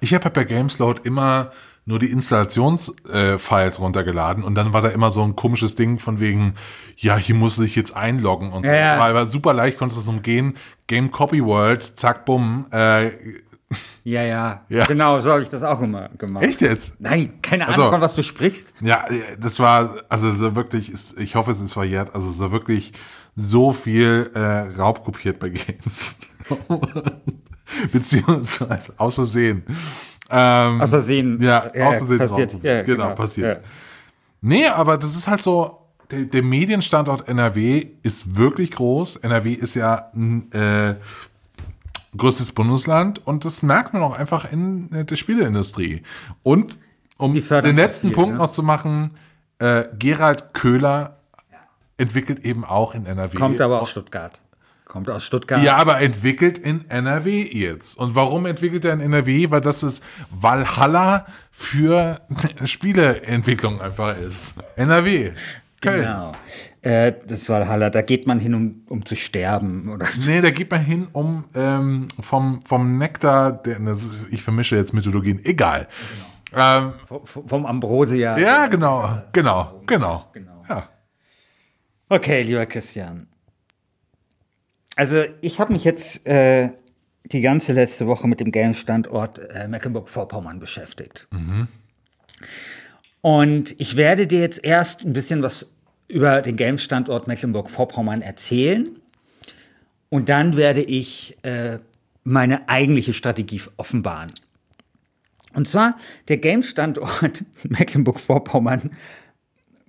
Ich 0.00 0.14
habe 0.14 0.24
halt 0.24 0.34
bei 0.34 0.44
Gamesload 0.44 1.02
immer 1.04 1.52
nur 1.86 1.98
die 1.98 2.10
Installationsfiles 2.10 3.80
runtergeladen 3.80 4.44
und 4.44 4.54
dann 4.54 4.74
war 4.74 4.82
da 4.82 4.90
immer 4.90 5.10
so 5.10 5.22
ein 5.22 5.36
komisches 5.36 5.74
Ding 5.74 5.98
von 5.98 6.20
wegen, 6.20 6.54
ja, 6.98 7.16
hier 7.16 7.34
muss 7.34 7.58
ich 7.58 7.76
jetzt 7.76 7.96
einloggen 7.96 8.52
und 8.52 8.66
so. 8.66 8.70
Ja, 8.70 8.76
ja. 8.76 9.00
Weil 9.00 9.14
war 9.14 9.26
super 9.26 9.54
leicht, 9.54 9.78
konntest 9.78 9.98
du 9.98 10.02
es 10.02 10.08
umgehen. 10.08 10.54
Game 10.86 11.10
Copy 11.10 11.42
World, 11.42 11.82
zack, 11.82 12.26
bumm. 12.26 12.66
Äh, 12.72 13.10
Ja, 14.04 14.22
ja, 14.22 14.64
Ja. 14.68 14.86
Genau, 14.86 15.20
so 15.20 15.30
habe 15.30 15.42
ich 15.42 15.48
das 15.50 15.62
auch 15.62 15.80
immer 15.82 16.08
gemacht. 16.16 16.42
echt 16.44 16.60
jetzt? 16.62 16.94
Nein, 17.00 17.40
keine 17.42 17.66
Also- 17.68 17.82
Ahnung, 17.82 17.92
von 17.94 18.00
was 18.00 18.14
du 18.14 18.22
sprichst. 18.22 18.72
Ja, 18.80 19.06
äh, 19.08 19.36
das 19.38 19.58
war, 19.58 19.96
also 20.08 20.30
so 20.34 20.54
wirklich, 20.56 20.90
ist, 20.90 21.18
ich 21.20 21.34
hoffe, 21.34 21.50
es 21.50 21.60
ist 21.60 21.74
verjährt, 21.74 22.14
also 22.14 22.30
so 22.30 22.50
wirklich 22.52 22.92
so 23.36 23.72
viel 23.72 24.30
äh, 24.34 24.40
Raub 24.80 25.04
kopiert 25.04 25.38
bei 25.38 25.50
Games. 25.50 26.16
Beziehungsweise 27.92 28.94
aus 28.96 29.14
Versehen. 29.16 29.62
Ähm, 30.30 30.80
Aus 30.80 30.90
Versehen. 30.90 31.40
Ja, 31.40 31.70
Ja, 31.74 31.88
aus 31.88 31.98
Versehen 31.98 32.18
passiert. 32.18 32.52
Ja, 32.62 32.82
genau, 32.82 33.04
genau. 33.04 33.14
passiert. 33.14 33.62
Ja. 33.62 33.68
Nee, 34.40 34.66
aber 34.66 34.96
das 34.98 35.16
ist 35.16 35.28
halt 35.28 35.42
so, 35.42 35.78
der, 36.10 36.22
der 36.22 36.42
Medienstandort 36.42 37.28
NRW 37.28 37.86
ist 38.02 38.36
wirklich 38.36 38.70
groß. 38.72 39.16
NRW 39.16 39.52
ist 39.52 39.74
ja 39.74 40.10
ein 40.14 40.50
äh, 40.52 40.96
größtes 42.16 42.52
Bundesland 42.52 43.26
und 43.26 43.44
das 43.44 43.62
merkt 43.62 43.92
man 43.92 44.02
auch 44.02 44.18
einfach 44.18 44.50
in 44.50 44.88
der 45.06 45.16
Spieleindustrie. 45.16 46.02
Und 46.42 46.78
um 47.16 47.34
den 47.34 47.76
letzten 47.76 48.12
Punkt 48.12 48.32
ne? 48.32 48.38
noch 48.38 48.50
zu 48.50 48.62
machen, 48.62 49.16
äh, 49.58 49.84
Gerald 49.98 50.54
Köhler 50.54 51.18
entwickelt 51.96 52.38
eben 52.40 52.64
auch 52.64 52.94
in 52.94 53.06
NRW. 53.06 53.36
Kommt 53.36 53.60
aber 53.60 53.82
aus 53.82 53.90
Stuttgart. 53.90 54.40
Kommt 54.84 55.10
aus 55.10 55.24
Stuttgart. 55.24 55.62
Ja, 55.62 55.76
aber 55.76 56.00
entwickelt 56.00 56.56
in 56.56 56.88
NRW 56.88 57.42
jetzt. 57.42 57.98
Und 57.98 58.14
warum 58.14 58.46
entwickelt 58.46 58.86
er 58.86 58.94
in 58.94 59.00
NRW? 59.00 59.50
Weil 59.50 59.60
das 59.60 59.82
ist 59.82 60.02
Valhalla 60.30 61.26
für 61.50 62.22
Spieleentwicklung 62.64 63.82
einfach 63.82 64.16
ist. 64.16 64.54
NRW. 64.76 65.32
Köln. 65.82 66.02
Genau. 66.02 66.32
Äh, 66.82 67.12
das 67.26 67.48
war 67.48 67.66
Haller. 67.68 67.90
Da 67.90 68.02
geht 68.02 68.26
man 68.26 68.38
hin, 68.40 68.54
um, 68.54 68.82
um 68.88 69.04
zu 69.04 69.16
sterben. 69.16 69.88
Oder. 69.88 70.06
Nee, 70.26 70.40
da 70.40 70.50
geht 70.50 70.70
man 70.70 70.84
hin, 70.84 71.08
um 71.12 71.44
ähm, 71.54 72.08
vom, 72.20 72.60
vom 72.62 72.98
Nektar, 72.98 73.52
der, 73.52 73.78
ich 74.30 74.42
vermische 74.42 74.76
jetzt 74.76 74.92
Mythologien, 74.94 75.40
egal. 75.44 75.88
Ähm, 76.54 76.92
V- 77.06 77.44
Vom 77.46 77.66
Ambrosia. 77.66 78.38
ja, 78.38 78.68
genau, 78.68 79.22
genau, 79.32 79.82
genau. 79.86 80.30
Genau. 80.32 80.64
Ja. 80.68 80.88
Okay, 82.08 82.42
lieber 82.42 82.64
Christian. 82.66 83.26
Also 84.96 85.24
ich 85.42 85.60
habe 85.60 85.72
mich 85.72 85.84
jetzt 85.84 86.26
äh, 86.26 86.70
die 87.26 87.40
ganze 87.42 87.72
letzte 87.72 88.06
Woche 88.06 88.26
mit 88.26 88.40
dem 88.40 88.50
Game-Standort 88.50 89.38
äh, 89.50 89.68
Mecklenburg-Vorpommern 89.68 90.58
beschäftigt. 90.58 91.28
Und 93.20 93.78
ich 93.80 93.96
werde 93.96 94.26
dir 94.26 94.40
jetzt 94.40 94.64
erst 94.64 95.04
ein 95.04 95.12
bisschen 95.12 95.42
was 95.42 95.74
über 96.08 96.42
den 96.42 96.56
Game-Standort 96.56 97.26
Mecklenburg-Vorpommern 97.26 98.22
erzählen. 98.22 98.88
Und 100.08 100.28
dann 100.28 100.56
werde 100.56 100.82
ich 100.82 101.36
äh, 101.42 101.78
meine 102.24 102.68
eigentliche 102.68 103.12
Strategie 103.12 103.60
offenbaren. 103.76 104.32
Und 105.54 105.68
zwar 105.68 105.96
der 106.28 106.38
Game-Standort 106.38 107.44
Mecklenburg-Vorpommern. 107.62 108.90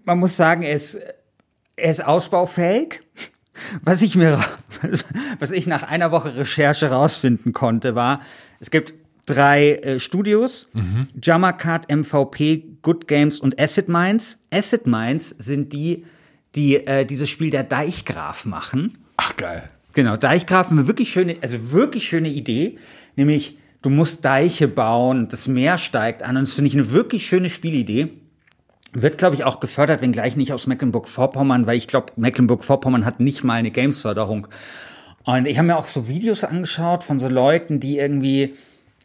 Man 0.03 0.19
muss 0.19 0.35
sagen, 0.35 0.63
er 0.63 0.73
ist 0.73 0.99
er 1.79 1.91
ist 1.91 2.05
ausbaufähig. 2.05 3.01
Was 3.83 4.01
ich 4.01 4.15
mir, 4.15 4.39
was 5.39 5.51
ich 5.51 5.67
nach 5.67 5.83
einer 5.83 6.11
Woche 6.11 6.35
Recherche 6.37 6.91
rausfinden 6.91 7.53
konnte, 7.53 7.95
war, 7.95 8.21
es 8.59 8.71
gibt 8.71 8.93
drei 9.29 9.75
äh, 9.75 9.99
Studios, 9.99 10.67
Jammercard, 11.21 11.91
MVP, 11.91 12.63
Good 12.81 13.07
Games 13.07 13.39
und 13.39 13.59
Acid 13.59 13.87
Mines. 13.87 14.39
Acid 14.51 14.87
Mines 14.87 15.35
sind 15.37 15.71
die, 15.73 16.05
die 16.55 16.75
äh, 16.75 17.05
dieses 17.05 17.29
Spiel 17.29 17.51
der 17.51 17.63
Deichgraf 17.63 18.45
machen. 18.45 18.97
Ach, 19.17 19.35
geil. 19.35 19.69
Genau, 19.93 20.17
Deichgrafen, 20.17 20.77
eine 20.77 20.87
wirklich 20.87 21.11
schöne, 21.11 21.37
also 21.41 21.71
wirklich 21.71 22.07
schöne 22.07 22.29
Idee, 22.29 22.77
nämlich 23.15 23.57
du 23.81 23.89
musst 23.89 24.25
Deiche 24.25 24.67
bauen, 24.67 25.27
das 25.29 25.47
Meer 25.47 25.77
steigt 25.77 26.23
an 26.23 26.37
und 26.37 26.47
das 26.47 26.53
finde 26.53 26.69
ich 26.69 26.75
eine 26.75 26.91
wirklich 26.91 27.27
schöne 27.27 27.49
Spielidee. 27.49 28.09
Wird, 28.91 29.19
glaube 29.19 29.35
ich, 29.35 29.43
auch 29.43 29.59
gefördert, 29.59 30.01
wenngleich 30.01 30.35
nicht 30.35 30.51
aus 30.51 30.65
Mecklenburg-Vorpommern, 30.65 31.67
weil 31.67 31.77
ich 31.77 31.87
glaube, 31.87 32.13
Mecklenburg-Vorpommern 32.15 33.05
hat 33.05 33.19
nicht 33.19 33.43
mal 33.43 33.55
eine 33.55 33.69
Games-Förderung. 33.69 34.47
Und 35.25 35.45
ich 35.45 35.57
habe 35.59 35.67
mir 35.67 35.77
auch 35.77 35.87
so 35.87 36.07
Videos 36.07 36.43
angeschaut 36.43 37.03
von 37.03 37.19
so 37.19 37.27
Leuten, 37.27 37.79
die 37.79 37.99
irgendwie 37.99 38.55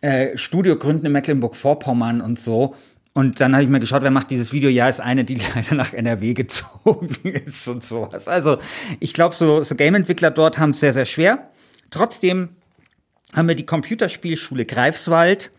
äh, 0.04 0.36
Studio 0.36 0.76
gründen 0.76 1.06
in 1.06 1.12
Mecklenburg-Vorpommern 1.12 2.20
und 2.20 2.38
so. 2.38 2.74
Und 3.14 3.40
dann 3.40 3.54
habe 3.54 3.64
ich 3.64 3.70
mir 3.70 3.80
geschaut, 3.80 4.02
wer 4.02 4.10
macht 4.10 4.30
dieses 4.30 4.52
Video? 4.52 4.68
Ja, 4.68 4.86
ist 4.86 5.00
eine, 5.00 5.24
die 5.24 5.36
leider 5.54 5.74
nach 5.74 5.94
NRW 5.94 6.34
gezogen 6.34 7.16
ist 7.46 7.66
und 7.68 7.82
sowas. 7.82 8.28
Also 8.28 8.58
ich 9.00 9.14
glaube, 9.14 9.34
so, 9.34 9.62
so 9.62 9.74
Game-Entwickler 9.74 10.30
dort 10.30 10.58
haben 10.58 10.70
es 10.70 10.80
sehr, 10.80 10.92
sehr 10.92 11.06
schwer. 11.06 11.50
Trotzdem 11.90 12.50
haben 13.32 13.48
wir 13.48 13.54
die 13.54 13.64
Computerspielschule 13.64 14.66
Greifswald, 14.66 15.50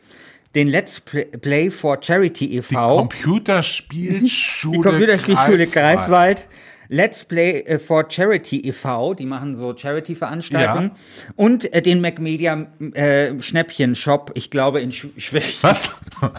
den 0.53 0.67
Let's 0.67 1.01
Play 1.01 1.71
for 1.71 1.97
Charity 2.01 2.47
Die 2.49 2.57
e.V. 2.57 2.97
Computerspielschule. 2.99 4.77
Die 4.77 4.83
Computerspielschule 4.83 5.57
Greifswald. 5.57 5.73
Greifswald. 5.73 6.47
Let's 6.89 7.23
Play 7.25 7.61
äh, 7.61 7.79
for 7.79 8.05
Charity 8.09 8.59
e.V., 8.67 9.13
die 9.13 9.25
machen 9.25 9.55
so 9.55 9.75
Charity-Veranstaltungen. 9.75 10.91
Und 11.35 11.71
äh, 11.73 11.81
den 11.81 12.01
Macmedia 12.01 12.67
äh, 12.93 13.41
Schnäppchen-Shop, 13.41 14.31
ich 14.35 14.49
glaube 14.51 14.81
in 14.81 14.91
Sch 14.91 15.07
Schwächen. 15.17 15.57
Was? 15.61 15.95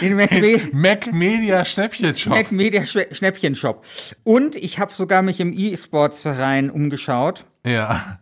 Den 0.00 0.16
Macmedia. 0.16 0.60
Mac 0.72 1.12
Media 1.12 1.64
Schnäppchenshop. 1.64 2.34
Mac 2.34 2.52
Media 2.52 2.82
Schwä- 2.82 3.12
Schnäppchen-Shop. 3.14 3.84
Und 4.22 4.56
ich 4.56 4.78
habe 4.78 4.92
sogar 4.92 5.22
mich 5.22 5.40
im 5.40 5.52
E-Sports-Verein 5.52 6.70
umgeschaut, 6.70 7.44
Ja. 7.66 8.20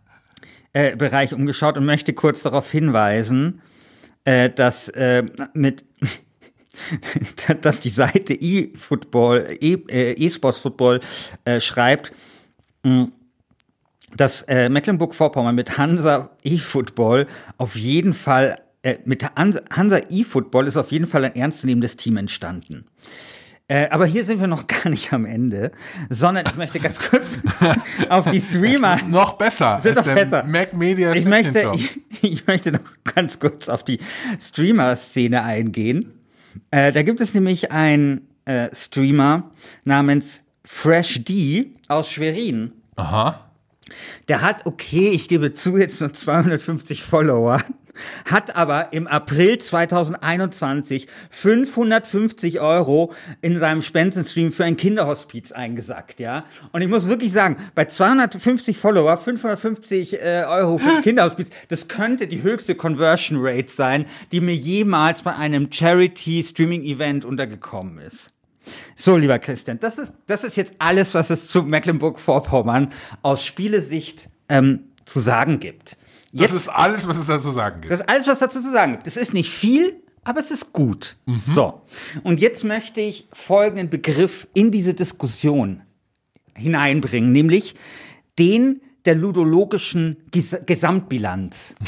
äh, 0.73 0.95
Bereich 0.95 1.33
umgeschaut 1.33 1.77
und 1.77 1.85
möchte 1.85 2.13
kurz 2.13 2.43
darauf 2.43 2.69
hinweisen, 2.71 3.61
äh, 4.25 4.49
dass 4.49 4.87
äh, 4.89 5.23
mit 5.53 5.85
dass 7.61 7.79
die 7.79 7.89
Seite 7.89 8.33
eFootball, 8.33 9.57
E- 9.59 9.73
äh, 9.89 10.25
eSports 10.25 10.59
Football 10.59 11.01
äh, 11.45 11.59
schreibt, 11.59 12.11
mh, 12.83 13.09
dass 14.15 14.41
äh, 14.43 14.69
Mecklenburg-Vorpommern 14.69 15.53
mit 15.55 15.77
Hansa 15.77 16.31
eFootball 16.43 17.27
auf 17.57 17.75
jeden 17.75 18.13
Fall 18.13 18.59
äh, 18.81 18.97
mit 19.05 19.23
Hansa 19.35 19.97
eFootball 20.09 20.65
ist 20.67 20.77
auf 20.77 20.91
jeden 20.91 21.05
Fall 21.07 21.25
ein 21.25 21.35
ernstzunehmendes 21.35 21.95
Team 21.97 22.17
entstanden. 22.17 22.85
Äh, 23.67 23.87
aber 23.91 24.07
hier 24.07 24.23
sind 24.23 24.39
wir 24.39 24.47
noch 24.47 24.65
gar 24.67 24.89
nicht 24.89 25.13
am 25.13 25.25
Ende, 25.25 25.71
sondern 26.09 26.45
ich 26.47 26.55
möchte 26.55 26.79
ganz 26.79 26.97
kurz 26.99 27.39
auf 28.09 28.31
die 28.31 28.41
Streamer. 28.41 28.97
Noch 29.07 29.33
besser 29.33 29.79
Sind 29.83 29.95
der 29.97 30.01
besser. 30.15 30.43
Mac 30.45 30.73
Media 30.73 31.13
Ich 31.13 31.25
möchte, 31.25 31.71
ich, 31.75 32.01
ich 32.23 32.47
möchte 32.47 32.71
noch 32.71 32.79
ganz 33.03 33.39
kurz 33.39 33.69
auf 33.69 33.83
die 33.83 33.99
Streamer-Szene 34.41 35.43
eingehen. 35.43 36.13
Äh, 36.71 36.91
da 36.91 37.03
gibt 37.03 37.21
es 37.21 37.33
nämlich 37.33 37.71
einen 37.71 38.27
äh, 38.45 38.69
Streamer 38.73 39.51
namens 39.83 40.41
Fresh 40.63 41.23
D 41.23 41.75
aus 41.87 42.11
Schwerin. 42.11 42.73
Aha. 42.95 43.49
Der 44.27 44.41
hat, 44.41 44.65
okay, 44.65 45.09
ich 45.09 45.27
gebe 45.27 45.53
zu, 45.53 45.77
jetzt 45.77 45.99
nur 46.01 46.13
250 46.13 47.01
Follower, 47.01 47.63
hat 48.25 48.55
aber 48.55 48.93
im 48.93 49.07
April 49.07 49.59
2021 49.59 51.07
550 51.29 52.59
Euro 52.59 53.13
in 53.41 53.59
seinem 53.59 53.81
Spendenstream 53.81 54.51
für 54.51 54.65
ein 54.65 54.77
Kinderhospiz 54.77 55.51
eingesackt, 55.51 56.19
ja. 56.19 56.45
Und 56.71 56.81
ich 56.81 56.87
muss 56.87 57.07
wirklich 57.07 57.31
sagen, 57.31 57.57
bei 57.75 57.85
250 57.85 58.77
Follower, 58.77 59.17
550 59.17 60.21
äh, 60.21 60.43
Euro 60.47 60.77
für 60.77 60.97
ein 60.97 61.01
Kinderhospiz, 61.03 61.49
das 61.67 61.87
könnte 61.87 62.27
die 62.27 62.43
höchste 62.43 62.75
Conversion 62.75 63.37
Rate 63.41 63.71
sein, 63.71 64.05
die 64.31 64.41
mir 64.41 64.55
jemals 64.55 65.21
bei 65.21 65.35
einem 65.35 65.71
Charity-Streaming-Event 65.71 67.25
untergekommen 67.25 67.99
ist. 67.99 68.31
So, 68.95 69.17
lieber 69.17 69.39
Christian, 69.39 69.79
das 69.79 69.97
ist, 69.97 70.13
das 70.27 70.43
ist 70.43 70.57
jetzt 70.57 70.73
alles, 70.79 71.13
was 71.13 71.29
es 71.29 71.47
zu 71.47 71.63
Mecklenburg-Vorpommern 71.63 72.91
aus 73.21 73.45
Spielesicht 73.45 74.29
ähm, 74.47 74.89
zu 75.05 75.19
sagen 75.19 75.59
gibt. 75.59 75.97
Jetzt, 76.31 76.53
das 76.53 76.61
ist 76.61 76.69
alles, 76.69 77.07
was 77.07 77.17
es 77.17 77.25
dazu 77.25 77.51
sagen 77.51 77.81
gibt. 77.81 77.91
Das 77.91 78.01
ist 78.01 78.09
alles, 78.09 78.27
was 78.27 78.39
dazu 78.39 78.61
zu 78.61 78.71
sagen 78.71 78.93
gibt. 78.93 79.07
Es 79.07 79.17
ist 79.17 79.33
nicht 79.33 79.49
viel, 79.49 80.01
aber 80.23 80.39
es 80.39 80.51
ist 80.51 80.73
gut. 80.73 81.15
Mhm. 81.25 81.41
So. 81.55 81.81
Und 82.23 82.39
jetzt 82.39 82.63
möchte 82.63 83.01
ich 83.01 83.27
folgenden 83.33 83.89
Begriff 83.89 84.47
in 84.53 84.71
diese 84.71 84.93
Diskussion 84.93 85.81
hineinbringen, 86.55 87.31
nämlich 87.31 87.75
den 88.37 88.81
der 89.05 89.15
ludologischen 89.15 90.17
Ges 90.31 90.57
Gesamtbilanz. 90.65 91.75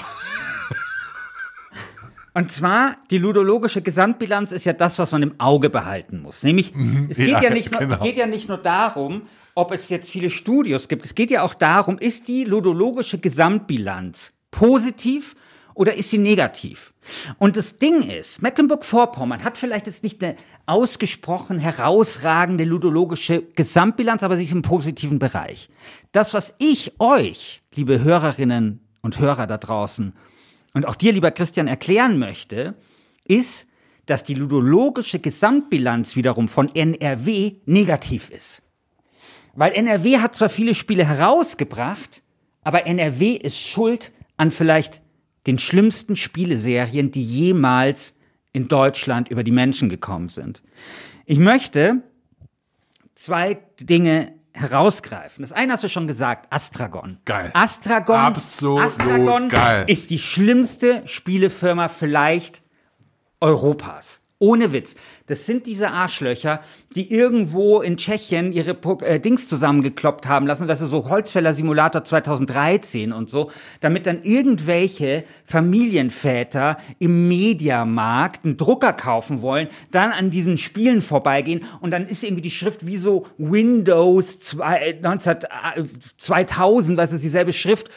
Und 2.34 2.52
zwar, 2.52 2.96
die 3.12 3.18
ludologische 3.18 3.82
Gesamtbilanz 3.82 4.54
ist 4.54 4.66
ja 4.66 4.72
das, 4.72 4.98
was 5.00 5.12
man 5.12 5.22
im 5.22 5.34
Auge 5.38 5.70
behalten 5.70 6.22
muss. 6.22 6.44
Nämlich, 6.44 6.74
mhm. 6.74 7.08
es 7.10 7.18
geht 7.18 7.28
ja, 7.28 7.44
ja 7.44 7.50
nicht 7.50 7.72
nur, 7.72 7.82
genau. 7.82 7.96
es 7.96 8.02
geht 8.02 8.16
ja 8.16 8.26
nicht 8.26 8.48
nur 8.48 8.58
darum, 8.58 9.24
ob 9.56 9.72
es 9.72 9.90
jetzt 9.90 10.10
viele 10.10 10.30
Studios 10.30 10.88
gibt. 10.88 11.06
Es 11.06 11.16
geht 11.16 11.32
ja 11.32 11.44
auch 11.44 11.54
darum, 11.54 11.98
ist 11.98 12.28
die 12.28 12.44
ludologische 12.44 13.18
Gesamtbilanz 13.18 14.34
positiv 14.52 15.36
oder 15.74 15.96
ist 15.96 16.10
sie 16.10 16.18
negativ? 16.18 16.94
Und 17.38 17.58
das 17.58 17.78
Ding 17.78 18.02
ist, 18.02 18.42
Mecklenburg-Vorpommern 18.42 19.44
hat 19.44 19.58
vielleicht 19.58 19.88
jetzt 19.88 20.04
nicht 20.04 20.24
eine 20.24 20.36
ausgesprochen 20.66 21.60
herausragende 21.60 22.64
ludologische 22.64 23.44
Gesamtbilanz, 23.56 24.24
aber 24.24 24.38
sie 24.38 24.44
ist 24.44 24.52
im 24.52 24.62
positiven 24.62 25.20
Bereich. 25.20 25.70
Das, 26.12 26.34
was 26.34 26.54
ich 26.60 26.94
euch, 27.00 27.64
liebe 27.74 28.02
Hörerinnen 28.02 28.80
und 29.02 29.20
Hörer 29.20 29.48
da 29.48 29.58
draußen, 29.58 30.14
und 30.74 30.88
auch 30.88 30.96
dir, 30.96 31.12
lieber 31.12 31.32
Christian, 31.32 31.68
erklären 31.68 32.18
möchte, 32.18 32.76
ist, 33.26 33.68
dass 34.06 34.24
die 34.24 34.36
ludologische 34.36 35.20
Gesamtbilanz 35.20 36.16
wiederum 36.16 36.48
von 36.48 36.74
NRW 36.74 37.56
negativ 37.66 38.30
ist. 38.30 38.64
Weil 39.54 39.74
NRW 39.74 40.20
hat 40.20 40.36
zwar 40.36 40.50
viele 40.50 40.76
Spiele 40.76 41.06
herausgebracht, 41.06 42.22
aber 42.64 42.88
NRW 42.88 43.34
ist 43.34 43.60
schuld 43.60 44.12
an 44.38 44.52
vielleicht 44.52 45.02
den 45.48 45.60
schlimmsten 45.60 46.16
Spieleserien, 46.16 47.12
die 47.12 47.24
jemals 47.24 48.14
in 48.54 48.68
Deutschland 48.68 49.30
über 49.30 49.44
die 49.44 49.52
Menschen 49.52 49.90
gekommen 49.90 50.30
sind. 50.30 50.62
Ich 51.26 51.40
möchte 51.40 52.04
zwei 53.16 53.60
Dinge 53.80 54.34
herausgreifen. 54.54 55.44
Das 55.44 55.52
eine 55.54 55.74
hast 55.74 55.84
du 55.84 55.90
schon 55.90 56.08
gesagt, 56.08 56.52
Astragon. 56.54 57.18
Geil. 57.26 57.52
Astragon, 57.54 58.16
Absolut 58.18 58.82
Astragon 58.82 59.48
geil. 59.50 59.86
ist 59.88 60.10
die 60.10 60.20
schlimmste 60.20 61.04
Spielefirma 61.08 61.88
vielleicht 61.88 62.62
Europas. 63.40 64.21
Ohne 64.42 64.74
Witz. 64.74 64.96
Das 65.28 65.46
sind 65.46 65.68
diese 65.68 65.92
Arschlöcher, 65.92 66.62
die 66.96 67.12
irgendwo 67.14 67.80
in 67.82 67.96
Tschechien 67.96 68.52
ihre 68.52 68.76
äh, 69.04 69.20
Dings 69.20 69.48
zusammengekloppt 69.48 70.28
haben 70.28 70.48
lassen, 70.48 70.68
das 70.68 70.82
ist 70.82 70.90
so 70.90 71.08
Holzfäller 71.08 71.54
Simulator 71.54 72.04
2013 72.04 73.14
und 73.14 73.30
so, 73.30 73.52
damit 73.82 74.08
dann 74.08 74.24
irgendwelche 74.24 75.26
Familienväter 75.46 76.78
im 76.98 77.28
Mediamarkt 77.28 78.44
einen 78.44 78.58
Drucker 78.58 78.94
kaufen 78.94 79.44
wollen, 79.44 79.68
dann 79.92 80.12
an 80.12 80.32
diesen 80.32 80.58
Spielen 80.58 81.02
vorbeigehen 81.02 81.64
und 81.80 81.92
dann 81.92 82.08
ist 82.08 82.24
irgendwie 82.24 82.42
die 82.42 82.50
Schrift 82.50 82.88
wie 82.88 82.98
so 82.98 83.28
Windows 83.38 84.40
2, 84.40 85.02
19, 85.04 85.38
2000, 86.18 86.98
was 86.98 87.14
ist 87.14 87.24
dieselbe 87.24 87.54
Schrift 87.54 87.92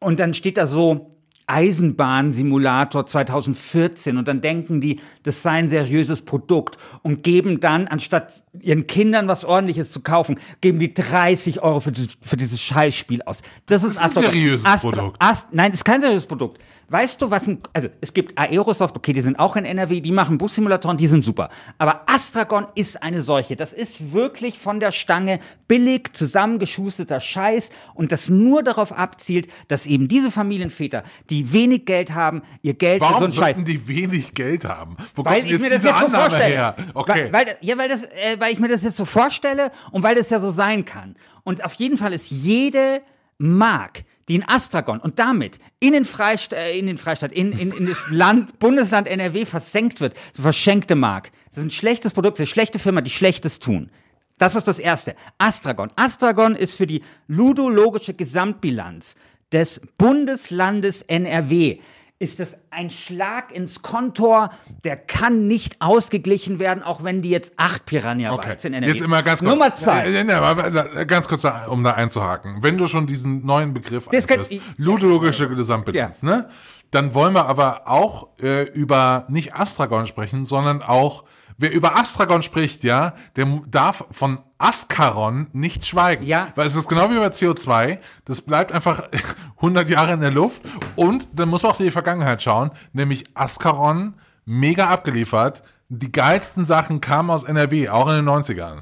und 0.00 0.18
dann 0.18 0.32
steht 0.32 0.56
da 0.56 0.66
so 0.66 1.12
Eisenbahnsimulator 1.52 3.04
2014 3.04 4.16
und 4.16 4.26
dann 4.26 4.40
denken 4.40 4.80
die, 4.80 5.00
das 5.22 5.42
sei 5.42 5.50
ein 5.50 5.68
seriöses 5.68 6.22
Produkt 6.22 6.78
und 7.02 7.22
geben 7.22 7.60
dann, 7.60 7.88
anstatt 7.88 8.42
ihren 8.58 8.86
Kindern 8.86 9.28
was 9.28 9.44
ordentliches 9.44 9.92
zu 9.92 10.00
kaufen, 10.00 10.38
geben 10.62 10.78
die 10.78 10.94
30 10.94 11.62
Euro 11.62 11.80
für, 11.80 11.92
dieses, 11.92 12.16
für 12.22 12.38
dieses 12.38 12.60
Scheißspiel 12.60 13.22
aus. 13.22 13.42
Das, 13.66 13.82
das 13.82 13.84
ist, 13.84 13.90
ist 13.96 14.02
ein 14.02 14.10
seriöses 14.12 14.80
Produkt. 14.80 15.16
Ast, 15.18 15.48
nein, 15.52 15.70
das 15.70 15.80
ist 15.80 15.84
kein 15.84 16.00
seriöses 16.00 16.26
Produkt. 16.26 16.58
Weißt 16.92 17.22
du, 17.22 17.30
was 17.30 17.48
ein, 17.48 17.58
also 17.72 17.88
es 18.02 18.12
gibt 18.12 18.38
Aerosoft, 18.38 18.94
okay, 18.98 19.14
die 19.14 19.22
sind 19.22 19.38
auch 19.38 19.56
in 19.56 19.64
NRW, 19.64 20.02
die 20.02 20.12
machen 20.12 20.36
Bussimulatoren, 20.36 20.98
die 20.98 21.06
sind 21.06 21.24
super. 21.24 21.48
Aber 21.78 22.02
Astragon 22.04 22.66
ist 22.74 23.02
eine 23.02 23.22
solche. 23.22 23.56
Das 23.56 23.72
ist 23.72 24.12
wirklich 24.12 24.58
von 24.58 24.78
der 24.78 24.92
Stange 24.92 25.40
billig 25.68 26.12
zusammengeschusterter 26.12 27.18
Scheiß 27.18 27.70
und 27.94 28.12
das 28.12 28.28
nur 28.28 28.62
darauf 28.62 28.92
abzielt, 28.92 29.48
dass 29.68 29.86
eben 29.86 30.06
diese 30.06 30.30
Familienväter, 30.30 31.02
die 31.30 31.54
wenig 31.54 31.86
Geld 31.86 32.12
haben, 32.12 32.42
ihr 32.60 32.74
Geld 32.74 33.00
Warum 33.00 33.22
für 33.22 33.32
so 33.32 33.40
einen 33.40 33.54
Scheiß. 33.54 33.64
die 33.64 33.88
wenig 33.88 34.34
Geld 34.34 34.66
haben? 34.66 34.98
Wo 35.14 35.24
weil 35.24 35.50
ich 35.50 35.58
mir 35.58 35.70
das 35.70 35.84
jetzt 35.84 35.98
so 35.98 36.10
vorstelle. 36.10 36.44
Her? 36.44 36.76
Okay. 36.92 37.28
Weil, 37.32 37.46
weil, 37.46 37.56
ja, 37.62 37.78
weil, 37.78 37.88
das, 37.88 38.04
äh, 38.04 38.36
weil 38.38 38.52
ich 38.52 38.58
mir 38.58 38.68
das 38.68 38.82
jetzt 38.82 38.98
so 38.98 39.06
vorstelle 39.06 39.72
und 39.92 40.02
weil 40.02 40.14
das 40.14 40.28
ja 40.28 40.38
so 40.38 40.50
sein 40.50 40.84
kann. 40.84 41.16
Und 41.42 41.64
auf 41.64 41.72
jeden 41.72 41.96
Fall 41.96 42.12
ist 42.12 42.30
jede 42.30 43.00
Mark, 43.38 44.04
die 44.28 44.36
in 44.36 44.48
Astragon 44.48 45.00
und 45.00 45.18
damit 45.18 45.58
in 45.80 45.92
den 45.92 46.04
Freistaat, 46.04 46.58
äh, 46.58 46.78
in 46.78 46.86
den 46.86 46.98
Freistaat, 46.98 47.32
in, 47.32 47.52
in, 47.52 47.72
in 47.72 47.86
das 47.86 47.98
Land, 48.10 48.58
Bundesland 48.58 49.08
NRW 49.08 49.44
versenkt 49.44 50.00
wird, 50.00 50.14
so 50.32 50.42
verschenkte 50.42 50.94
Mark. 50.94 51.32
Das 51.48 51.58
ist 51.58 51.64
ein 51.64 51.70
schlechtes 51.70 52.12
Produkt, 52.12 52.38
das 52.38 52.44
ist 52.44 52.50
eine 52.50 52.54
schlechte 52.54 52.78
Firma, 52.78 53.00
die 53.00 53.10
Schlechtes 53.10 53.58
tun. 53.58 53.90
Das 54.38 54.56
ist 54.56 54.66
das 54.66 54.78
Erste. 54.78 55.14
Astragon. 55.38 55.90
Astragon 55.96 56.56
ist 56.56 56.74
für 56.74 56.86
die 56.86 57.02
ludologische 57.28 58.14
Gesamtbilanz 58.14 59.14
des 59.52 59.80
Bundeslandes 59.98 61.02
NRW 61.02 61.78
ist 62.22 62.38
es 62.38 62.56
ein 62.70 62.88
Schlag 62.88 63.50
ins 63.50 63.82
Kontor, 63.82 64.50
der 64.84 64.96
kann 64.96 65.48
nicht 65.48 65.80
ausgeglichen 65.80 66.60
werden, 66.60 66.84
auch 66.84 67.02
wenn 67.02 67.20
die 67.20 67.30
jetzt 67.30 67.54
acht 67.56 67.84
Piranha 67.84 68.32
okay. 68.32 68.54
sind. 68.58 68.74
Jetzt 68.74 69.02
immer 69.02 69.24
ganz 69.24 69.40
kurz. 69.40 69.50
Nummer 69.50 69.74
zwei. 69.74 70.08
Ja, 70.08 70.22
ja, 70.22 71.04
ganz 71.04 71.26
kurz, 71.26 71.44
um 71.68 71.82
da 71.82 71.94
einzuhaken. 71.94 72.58
Wenn 72.62 72.78
du 72.78 72.86
schon 72.86 73.08
diesen 73.08 73.44
neuen 73.44 73.74
Begriff 73.74 74.08
einführst, 74.08 74.52
ludologische 74.76 75.48
Gesamtbilanz, 75.48 76.22
ja. 76.22 76.28
ne? 76.28 76.48
Dann 76.92 77.12
wollen 77.14 77.32
wir 77.32 77.46
aber 77.46 77.88
auch 77.88 78.28
äh, 78.40 78.68
über 78.68 79.24
nicht 79.28 79.54
Astragon 79.54 80.06
sprechen, 80.06 80.44
sondern 80.44 80.82
auch 80.82 81.24
Wer 81.62 81.72
über 81.72 81.94
Astragon 81.94 82.42
spricht, 82.42 82.82
ja, 82.82 83.14
der 83.36 83.46
darf 83.68 84.04
von 84.10 84.40
Askaron 84.58 85.46
nicht 85.52 85.86
schweigen. 85.86 86.24
Ja. 86.24 86.48
Weil 86.56 86.66
es 86.66 86.74
ist 86.74 86.88
genau 86.88 87.08
wie 87.08 87.16
bei 87.16 87.28
CO2. 87.28 87.98
Das 88.24 88.40
bleibt 88.40 88.72
einfach 88.72 89.04
100 89.58 89.88
Jahre 89.88 90.14
in 90.14 90.20
der 90.20 90.32
Luft. 90.32 90.62
Und 90.96 91.28
dann 91.32 91.48
muss 91.48 91.62
man 91.62 91.70
auch 91.70 91.78
in 91.78 91.84
die 91.84 91.92
Vergangenheit 91.92 92.42
schauen. 92.42 92.72
Nämlich 92.92 93.26
Askaron, 93.34 94.14
mega 94.44 94.88
abgeliefert. 94.88 95.62
Die 95.88 96.10
geilsten 96.10 96.64
Sachen 96.64 97.00
kamen 97.00 97.30
aus 97.30 97.44
NRW, 97.44 97.90
auch 97.90 98.08
in 98.08 98.16
den 98.16 98.28
90ern. 98.28 98.78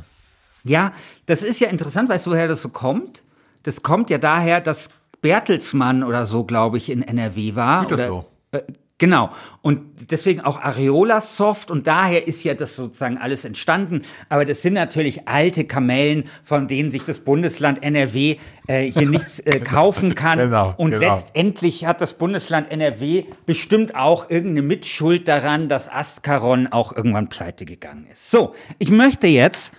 Ja, 0.64 0.94
das 1.26 1.42
ist 1.42 1.60
ja 1.60 1.68
interessant. 1.68 2.08
Weißt 2.08 2.26
du, 2.26 2.30
woher 2.30 2.48
das 2.48 2.62
so 2.62 2.70
kommt? 2.70 3.24
Das 3.62 3.82
kommt 3.82 4.08
ja 4.08 4.16
daher, 4.16 4.62
dass 4.62 4.88
Bertelsmann 5.20 6.02
oder 6.02 6.24
so, 6.24 6.44
glaube 6.44 6.78
ich, 6.78 6.88
in 6.88 7.02
NRW 7.02 7.54
war. 7.56 7.84
Gütersloh. 7.84 8.24
Oder, 8.54 8.62
äh, 8.66 8.72
Genau. 9.00 9.30
Und 9.62 9.80
deswegen 10.10 10.42
auch 10.42 10.60
Areola 10.60 11.22
Soft 11.22 11.70
und 11.70 11.86
daher 11.86 12.28
ist 12.28 12.44
ja 12.44 12.52
das 12.52 12.76
sozusagen 12.76 13.16
alles 13.16 13.46
entstanden. 13.46 14.02
Aber 14.28 14.44
das 14.44 14.60
sind 14.60 14.74
natürlich 14.74 15.26
alte 15.26 15.64
Kamellen, 15.64 16.24
von 16.44 16.68
denen 16.68 16.92
sich 16.92 17.04
das 17.04 17.20
Bundesland 17.20 17.82
NRW 17.82 18.36
äh, 18.66 18.92
hier 18.92 19.08
nichts 19.08 19.40
äh, 19.40 19.58
kaufen 19.60 20.14
kann. 20.14 20.38
Genau, 20.38 20.74
und 20.76 20.90
genau. 20.90 21.14
letztendlich 21.14 21.86
hat 21.86 22.02
das 22.02 22.12
Bundesland 22.12 22.70
NRW 22.70 23.24
bestimmt 23.46 23.94
auch 23.94 24.28
irgendeine 24.28 24.62
Mitschuld 24.62 25.26
daran, 25.26 25.70
dass 25.70 25.90
Astkaron 25.90 26.66
auch 26.66 26.94
irgendwann 26.94 27.30
pleite 27.30 27.64
gegangen 27.64 28.06
ist. 28.12 28.30
So, 28.30 28.54
ich 28.78 28.90
möchte 28.90 29.28
jetzt 29.28 29.72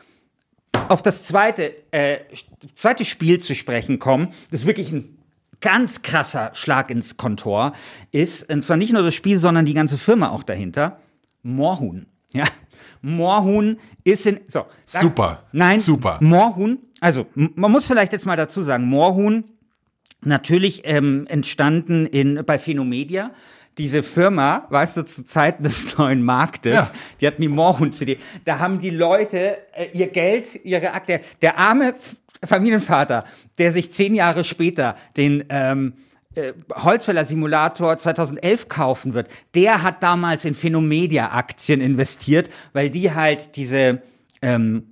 auf 0.88 1.04
das 1.04 1.24
zweite, 1.24 1.76
äh, 1.92 2.22
zweite 2.74 3.06
Spiel 3.06 3.40
zu 3.40 3.54
sprechen 3.54 4.00
kommen. 4.00 4.34
Das 4.50 4.62
ist 4.62 4.66
wirklich 4.66 4.92
ein 4.92 5.21
ganz 5.62 6.02
krasser 6.02 6.52
Schlag 6.54 6.90
ins 6.90 7.18
Kontor 7.18 7.74
ist, 8.12 8.52
und 8.52 8.66
zwar 8.66 8.78
nicht 8.78 8.94
nur 8.94 9.04
das 9.04 9.16
Spiel, 9.16 9.38
sondern 9.38 9.66
die 9.66 9.74
ganze 9.74 9.98
Firma 9.98 10.30
auch 10.30 10.44
dahinter, 10.44 11.00
Moorhuhn. 11.44 12.08
Ja, 12.34 12.46
Moorhuhn 13.02 13.80
ist 14.04 14.26
in, 14.26 14.40
so. 14.48 14.66
Sag, 14.86 15.02
super. 15.02 15.44
Nein. 15.52 15.80
Super. 15.80 16.18
Moorhuhn, 16.22 16.80
also, 17.00 17.26
man 17.36 17.72
muss 17.72 17.86
vielleicht 17.86 18.14
jetzt 18.14 18.26
mal 18.26 18.38
dazu 18.38 18.64
sagen, 18.64 18.86
Moorhuhn, 18.86 19.46
natürlich 20.24 20.82
ähm, 20.86 21.26
entstanden 21.28 22.06
in, 22.06 22.44
bei 22.46 22.60
Phenomedia, 22.60 23.32
diese 23.78 24.04
Firma, 24.04 24.68
weißt 24.70 24.98
du, 24.98 25.04
zu 25.04 25.26
Zeiten 25.26 25.64
des 25.64 25.98
neuen 25.98 26.24
Marktes, 26.24 26.74
ja. 26.74 26.92
die 27.20 27.28
hatten 27.28 27.42
die 27.42 27.48
Moorhuhn-CD, 27.48 28.18
da 28.46 28.60
haben 28.60 28.80
die 28.80 28.90
Leute 28.90 29.58
äh, 29.74 29.90
ihr 29.94 30.08
Geld, 30.08 30.60
ihre 30.64 30.94
Akte, 30.94 31.22
der 31.42 31.58
arme 31.58 31.96
Familienvater, 32.46 33.24
der 33.58 33.72
sich 33.72 33.92
zehn 33.92 34.16
Jahre 34.16 34.44
später 34.44 34.96
den 35.18 35.46
ähm, 35.50 35.94
äh, 36.34 36.54
Holzfäller 36.74 37.26
Simulator 37.26 37.98
2011 37.98 38.68
kaufen 38.68 39.14
wird, 39.14 39.30
der 39.54 39.84
hat 39.84 40.02
damals 40.02 40.46
in 40.46 40.56
Phenomedia 40.56 41.32
Aktien 41.32 41.82
investiert, 41.82 42.50
weil 42.74 42.90
die 42.90 43.14
halt 43.14 43.56
diese 43.58 44.02
ähm, 44.42 44.88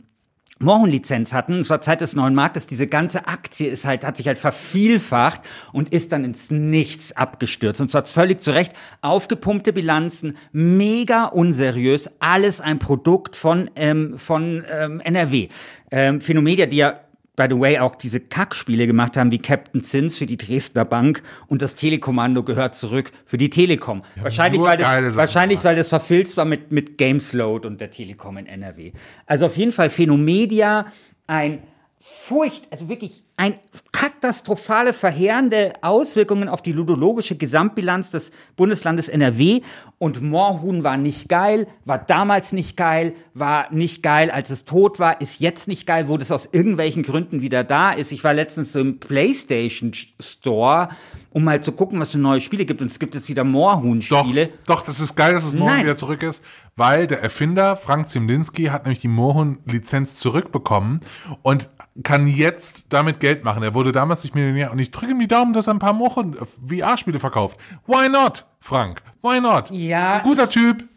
Moorhuhn-Lizenz 0.62 1.32
hatten, 1.32 1.62
es 1.62 1.70
war 1.70 1.80
Zeit 1.80 2.02
des 2.02 2.16
neuen 2.16 2.36
Marktes, 2.36 2.66
diese 2.66 2.86
ganze 2.86 3.30
Aktie 3.30 3.70
ist 3.70 3.86
halt, 3.86 4.06
hat 4.06 4.18
sich 4.18 4.28
halt 4.28 4.38
vervielfacht 4.38 5.42
und 5.72 5.90
ist 5.94 6.12
dann 6.12 6.26
ins 6.26 6.52
Nichts 6.52 7.16
abgestürzt. 7.16 7.80
Und 7.80 7.90
zwar 7.90 8.06
völlig 8.06 8.42
zu 8.42 8.52
Recht 8.52 8.74
aufgepumpte 9.02 9.72
Bilanzen, 9.72 10.36
mega 10.52 11.26
unseriös, 11.26 12.10
alles 12.20 12.60
ein 12.60 12.78
Produkt 12.78 13.38
von, 13.38 13.72
ähm, 13.78 14.18
von 14.18 14.66
ähm, 14.70 15.00
NRW. 15.00 15.48
Ähm, 15.92 16.20
Phänomedia, 16.20 16.66
die 16.66 16.78
ja 16.78 17.00
by 17.40 17.46
the 17.50 17.58
way, 17.58 17.80
auch 17.80 17.96
diese 17.96 18.20
Kackspiele 18.20 18.86
gemacht 18.86 19.16
haben, 19.16 19.32
wie 19.32 19.40
Captain 19.40 19.82
Zins 19.82 20.18
für 20.18 20.26
die 20.26 20.36
Dresdner 20.36 20.84
Bank 20.84 21.24
und 21.48 21.62
das 21.62 21.74
Telekommando 21.74 22.44
gehört 22.44 22.76
zurück 22.76 23.14
für 23.26 23.38
die 23.38 23.50
Telekom. 23.50 24.02
Ja, 24.18 24.24
wahrscheinlich, 24.26 24.62
weil 24.62 24.78
das, 24.78 25.16
wahrscheinlich, 25.16 25.64
weil 25.64 25.78
das 25.78 25.88
verfilzt 25.88 26.36
war 26.36 26.44
mit, 26.44 26.74
mit 26.74 26.98
Gamesload 26.98 27.66
und 27.66 27.80
der 27.80 27.92
Telekom 27.92 28.36
in 28.36 28.46
NRW. 28.46 28.92
Also 29.26 29.46
auf 29.46 29.56
jeden 29.56 29.72
Fall 29.72 29.90
Phänomedia, 29.90 30.88
ein 31.28 31.64
Furcht, 32.02 32.66
also 32.72 32.88
wirklich 32.88 33.26
ein 33.36 33.56
katastrophale, 33.92 34.94
verheerende 34.94 35.74
Auswirkungen 35.82 36.48
auf 36.48 36.62
die 36.62 36.72
ludologische 36.72 37.36
Gesamtbilanz 37.36 38.10
des 38.10 38.32
Bundeslandes 38.56 39.10
NRW. 39.10 39.62
Und 39.98 40.22
Moorhuhn 40.22 40.86
war 40.86 40.96
nicht 40.96 41.28
geil, 41.28 41.68
war 41.84 41.98
damals 41.98 42.54
nicht 42.54 42.78
geil, 42.78 43.16
war 43.34 43.70
nicht 43.74 44.02
geil, 44.02 44.32
als 44.32 44.50
es 44.50 44.64
tot 44.64 45.00
war, 45.00 45.20
ist 45.20 45.42
jetzt 45.42 45.68
nicht 45.68 45.86
geil, 45.86 46.08
wo 46.08 46.18
das 46.18 46.32
aus 46.32 46.48
irgendwelchen 46.50 47.04
Gründen 47.04 47.42
wieder 47.42 47.66
da 47.66 47.92
ist. 47.92 48.14
Ich 48.14 48.24
war 48.24 48.34
letztens 48.34 48.74
im 48.76 49.02
PlayStation 49.02 49.92
Store, 50.22 50.88
um 51.32 51.44
mal 51.44 51.62
zu 51.62 51.74
gucken, 51.74 52.00
was 52.00 52.12
für 52.12 52.18
neue 52.18 52.40
Spiele 52.40 52.64
gibt. 52.64 52.82
Und 52.82 52.92
es 52.92 53.00
gibt 53.00 53.14
jetzt 53.14 53.28
wieder 53.28 53.44
Moorhuhn-Spiele. 53.44 54.48
Doch, 54.66 54.78
doch, 54.78 54.82
das 54.84 55.02
ist 55.02 55.16
geil, 55.16 55.34
dass 55.34 55.44
es 55.44 55.54
Moorhuhn 55.54 55.76
Nein. 55.76 55.84
wieder 55.84 55.98
zurück 55.98 56.24
ist, 56.24 56.42
weil 56.78 57.08
der 57.08 57.22
Erfinder 57.22 57.76
Frank 57.76 58.10
Zimlinski 58.10 58.68
hat 58.68 58.86
nämlich 58.86 59.02
die 59.02 59.10
Moorhuhn-Lizenz 59.10 60.16
zurückbekommen 60.16 61.02
und 61.42 61.70
kann 62.04 62.28
jetzt 62.28 62.86
damit 62.90 63.20
Geld 63.20 63.44
machen. 63.44 63.64
Er 63.64 63.74
wurde 63.74 63.92
damals 63.92 64.24
nicht 64.24 64.36
Millionär 64.36 64.72
und 64.72 64.80
ich 64.80 64.92
drücke 64.92 65.12
ihm 65.12 65.20
die 65.20 65.28
Daumen, 65.28 65.54
dass 65.54 65.68
er 65.68 65.74
ein 65.74 65.80
paar 65.80 65.98
Wochen 66.00 66.36
VR-Spiele 66.36 67.20
verkauft. 67.20 67.60
Why 67.88 68.10
not, 68.10 68.46
Frank? 68.60 69.02
Why 69.22 69.42
not? 69.42 69.70
Ja. 69.72 70.20
Guter 70.20 70.50
Typ. 70.50 70.88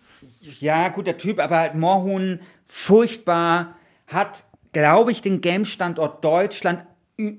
Ja, 0.61 0.88
guter 0.88 1.16
Typ, 1.16 1.38
aber 1.38 1.72
Moorhuhn 1.74 2.40
furchtbar, 2.66 3.76
hat, 4.09 4.44
glaube 4.72 5.12
ich, 5.12 5.22
den 5.22 5.40
Game-Standort 5.40 6.24
Deutschland 6.24 6.85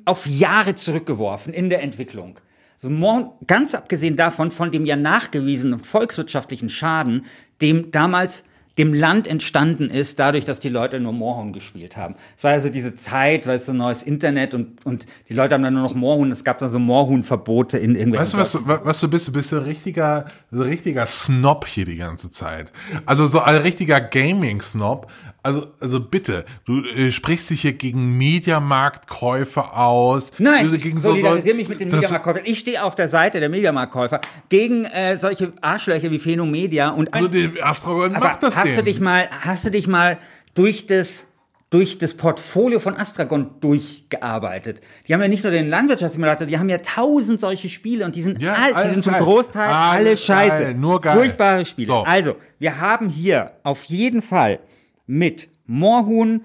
auf 0.06 0.26
Jahre 0.26 0.76
zurückgeworfen 0.76 1.54
in 1.54 1.70
der 1.70 1.82
Entwicklung. 1.82 2.39
Also 2.76 2.89
Moorhuhn, 2.89 3.32
ganz 3.48 3.76
abgesehen 3.76 4.16
davon, 4.16 4.52
von 4.52 4.72
dem 4.72 4.86
ja 4.86 4.96
nachgewiesenen 4.96 5.80
volkswirtschaftlichen 5.80 6.70
Schaden, 6.70 7.26
dem 7.62 7.92
damals 7.92 8.44
dem 8.78 8.94
Land 8.94 9.28
entstanden 9.28 9.90
ist, 9.90 10.18
dadurch, 10.18 10.46
dass 10.46 10.60
die 10.60 10.70
Leute 10.70 11.00
nur 11.00 11.14
Moorhuhn 11.14 11.54
gespielt 11.54 11.96
haben. 11.96 12.16
Es 12.36 12.44
war 12.44 12.52
also 12.52 12.70
diese 12.70 12.96
Zeit, 12.96 13.46
weißt 13.46 13.68
du, 13.68 13.74
neues 13.74 14.02
Internet 14.02 14.56
und, 14.56 14.84
und 14.84 15.06
die 15.30 15.34
Leute 15.34 15.54
haben 15.54 15.62
dann 15.62 15.76
nur 15.76 15.84
noch 15.84 15.94
Moorhuhn, 15.94 16.32
es 16.32 16.44
gab 16.44 16.58
dann 16.58 16.72
so 16.72 16.80
Moorhuhn-Verbote 16.80 17.78
in 17.78 17.96
irgendwelchen... 17.96 18.40
Weißt 18.40 18.56
du, 18.56 18.68
was, 18.68 18.86
was 18.86 19.00
du 19.00 19.10
bist? 19.10 19.28
Du 19.28 19.32
bist 19.32 19.50
so 19.50 19.58
ein 19.58 19.64
richtiger, 19.64 20.26
so 20.50 20.62
ein 20.62 20.70
richtiger 20.70 21.06
Snob 21.06 21.68
hier 21.68 21.86
die 21.86 21.98
ganze 21.98 22.32
Zeit. 22.32 22.72
Also 23.06 23.28
so 23.28 23.42
ein 23.42 23.58
richtiger 23.58 24.02
Gaming-Snob. 24.02 25.08
Also, 25.44 25.68
also 25.82 26.00
bitte, 26.00 26.46
du 26.64 26.86
äh, 26.86 27.12
sprichst 27.12 27.50
dich 27.50 27.62
hier 27.62 27.74
gegen 27.74 28.18
Mediamarktkäufer 28.18 29.78
aus. 29.78 30.32
Nein, 30.38 30.72
du, 30.72 30.78
gegen 30.78 31.00
ich 31.00 31.04
solidarisiere 31.04 31.54
so, 31.54 31.60
mich 31.60 31.68
mit 31.68 31.82
den 31.82 31.90
Mediamarktkäufern. 31.90 32.44
Ich 32.46 32.60
stehe 32.60 32.82
auf 32.82 32.96
der 32.96 33.10
Seite 33.10 33.42
der 33.42 33.50
Mediamarktkäufer 33.50 34.22
gegen 34.48 34.86
äh, 34.86 35.18
solche 35.20 35.52
Arschlöcher 35.60 36.10
wie 36.12 36.20
Phenomedia 36.20 36.92
und 36.92 37.14
Also 37.14 37.28
die 37.28 37.62
Astragon 37.62 38.14
macht 38.14 38.42
das 38.42 38.56
hast 38.56 38.78
du 38.78 38.84
dich 38.84 39.02
mal, 39.02 39.30
hast 39.42 39.66
du 39.66 39.72
dich 39.72 39.86
mal 39.86 40.18
durch 40.56 40.86
das 40.86 41.26
durch 41.74 41.98
das 41.98 42.14
Portfolio 42.14 42.80
von 42.80 42.96
Astragon 42.96 43.60
durchgearbeitet. 43.60 44.80
Die 45.08 45.14
haben 45.14 45.22
ja 45.22 45.28
nicht 45.28 45.44
nur 45.44 45.52
den 45.52 45.70
Landwirtschaftssimulator, 45.70 46.46
die 46.46 46.60
haben 46.60 46.70
ja 46.70 46.78
tausend 46.78 47.40
solche 47.40 47.68
Spiele 47.68 48.06
und 48.06 48.16
die 48.16 48.22
sind, 48.22 48.40
ja, 48.40 48.54
all, 48.54 48.86
die 48.86 48.94
sind 48.94 49.04
zum 49.04 49.14
Großteil 49.14 49.72
alle 49.72 50.16
scheiße. 50.16 50.64
Geil, 50.66 50.76
nur 50.76 51.02
geil. 51.02 51.18
Furchtbare 51.18 51.66
Spiele. 51.66 51.88
So. 51.88 52.04
Also, 52.04 52.36
wir 52.60 52.80
haben 52.80 53.10
hier 53.10 53.54
auf 53.64 53.86
jeden 53.86 54.22
Fall 54.22 54.60
mit 55.06 55.50
Moorhuhn 55.66 56.42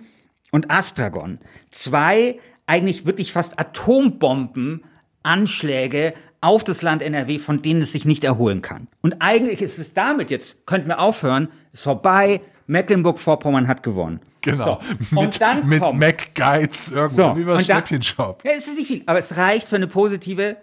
und 0.50 0.70
Astragon 0.70 1.38
zwei 1.70 2.38
eigentlich 2.66 3.06
wirklich 3.06 3.32
fast 3.32 3.58
Atombombenanschläge 3.58 6.12
auf 6.40 6.62
das 6.62 6.82
Land 6.82 7.02
NRW, 7.02 7.38
von 7.38 7.62
denen 7.62 7.82
es 7.82 7.92
sich 7.92 8.04
nicht 8.04 8.24
erholen 8.24 8.62
kann. 8.62 8.88
Und 9.02 9.16
eigentlich 9.20 9.60
ist 9.60 9.78
es 9.78 9.94
damit 9.94 10.30
jetzt, 10.30 10.66
könnten 10.66 10.88
wir 10.88 11.00
aufhören, 11.00 11.48
ist 11.72 11.82
vorbei, 11.82 12.40
Mecklenburg-Vorpommern 12.66 13.66
hat 13.66 13.82
gewonnen. 13.82 14.20
Genau. 14.42 14.80
So. 15.10 15.20
Und 15.20 15.40
dann 15.40 15.66
mit 15.66 15.80
kommt, 15.80 15.98
MacGuides 15.98 16.92
irgendwo, 16.92 17.16
so. 17.16 17.36
wie 17.36 17.46
war 17.46 17.60
Schnäppchenshop. 17.60 18.44
Ja, 18.44 18.52
es 18.56 18.68
ist 18.68 18.76
nicht 18.76 18.86
viel, 18.86 19.02
aber 19.06 19.18
es 19.18 19.36
reicht 19.36 19.68
für 19.68 19.76
eine 19.76 19.88
positive 19.88 20.56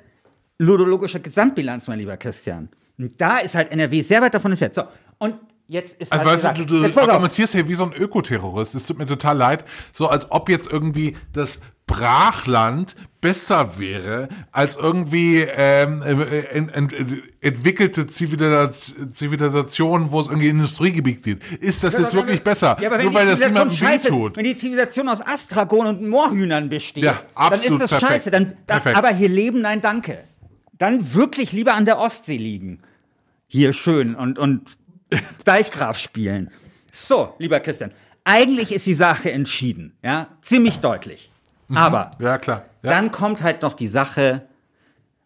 ludologische 0.57 1.19
Gesamtbilanz, 1.19 1.87
mein 1.87 1.99
lieber 1.99 2.15
Christian. 2.15 2.69
Und 2.97 3.19
da 3.19 3.39
ist 3.39 3.55
halt 3.55 3.71
NRW 3.71 4.01
sehr 4.01 4.21
weit 4.21 4.33
davon 4.33 4.51
entfernt. 4.51 4.75
So, 4.75 4.83
und 5.17 5.35
jetzt 5.67 5.99
ist 5.99 6.11
also, 6.11 6.25
weißt 6.25 6.59
du, 6.59 6.65
du, 6.65 6.87
du 6.87 6.99
argumentierst 6.99 7.53
hier 7.53 7.67
wie 7.67 7.73
so 7.73 7.85
ein 7.85 7.93
Ökoterrorist. 7.93 8.75
Es 8.75 8.85
tut 8.85 8.97
mir 8.97 9.05
total 9.05 9.37
leid. 9.37 9.65
So 9.91 10.07
als 10.07 10.31
ob 10.31 10.49
jetzt 10.49 10.67
irgendwie 10.67 11.17
das 11.33 11.59
Brachland 11.87 12.95
besser 13.21 13.77
wäre 13.77 14.27
als 14.51 14.75
irgendwie 14.75 15.41
ähm, 15.41 16.01
äh, 16.01 16.39
ent, 16.45 16.73
ent, 16.73 16.95
entwickelte 17.41 18.07
Zivilisationen, 18.07 20.11
wo 20.11 20.19
es 20.19 20.27
irgendwie 20.27 20.49
Industriegebiet 20.49 21.23
gibt. 21.23 21.53
Ist 21.61 21.83
das 21.83 21.93
ja, 21.93 22.01
jetzt 22.01 22.15
wirklich 22.15 22.43
besser? 22.43 22.77
Ja, 22.79 22.89
Nur 22.89 23.13
weil 23.13 23.27
das 23.27 23.39
niemandem 23.39 23.79
wehtut. 23.79 24.37
Wenn 24.37 24.45
die 24.45 24.55
Zivilisation 24.55 25.09
aus 25.09 25.21
Astragon 25.21 25.87
und 25.87 26.07
Moorhühnern 26.07 26.69
besteht, 26.69 27.03
ja, 27.03 27.21
absolut 27.35 27.81
dann 27.81 27.85
ist 27.85 27.91
das 27.91 27.99
perfekt. 27.99 28.11
scheiße. 28.11 28.31
Dann, 28.31 28.57
dann, 28.65 28.81
aber 28.95 29.09
hier 29.09 29.29
leben, 29.29 29.61
nein, 29.61 29.81
danke. 29.81 30.23
Dann 30.77 31.13
wirklich 31.13 31.51
lieber 31.51 31.75
an 31.75 31.85
der 31.85 31.99
Ostsee 31.99 32.37
liegen. 32.37 32.79
Hier 33.47 33.73
schön 33.73 34.15
und, 34.15 34.39
und 34.39 34.75
Deichgraf 35.43 35.97
spielen. 35.97 36.51
So, 36.91 37.33
lieber 37.39 37.59
Christian, 37.59 37.91
eigentlich 38.23 38.73
ist 38.73 38.85
die 38.85 38.93
Sache 38.93 39.31
entschieden, 39.31 39.95
ja, 40.03 40.27
ziemlich 40.41 40.79
deutlich. 40.79 41.31
Mhm. 41.67 41.77
Aber 41.77 42.11
ja, 42.19 42.37
klar. 42.37 42.65
Ja. 42.83 42.91
dann 42.91 43.11
kommt 43.11 43.43
halt 43.43 43.61
noch 43.61 43.73
die 43.73 43.87
Sache, 43.87 44.47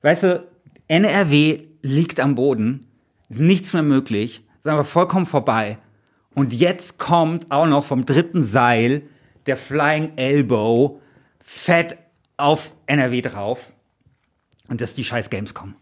weißt 0.02 0.24
du, 0.24 0.48
NRW 0.88 1.62
liegt 1.82 2.20
am 2.20 2.36
Boden, 2.36 2.88
ist 3.30 3.40
nichts 3.40 3.74
mehr 3.74 3.84
möglich, 3.84 4.44
ist 4.64 4.68
aber 4.68 4.84
vollkommen 4.84 5.26
vorbei. 5.26 5.78
Und 6.36 6.54
jetzt 6.54 6.98
kommt 7.00 7.52
auch 7.52 7.66
noch 7.66 7.86
vom 7.86 8.06
dritten 8.06 8.44
Seil 8.44 9.04
der 9.46 9.58
Flying 9.58 10.14
Elbow 10.16 11.02
fett 11.42 11.98
auf 12.38 12.74
NRW 12.86 13.22
drauf. 13.22 13.72
Und 14.68 14.82
das 14.82 14.92
ist 14.92 14.98
die 14.98 15.04
scheiß 15.04 15.30
Gamescom. 15.30 15.76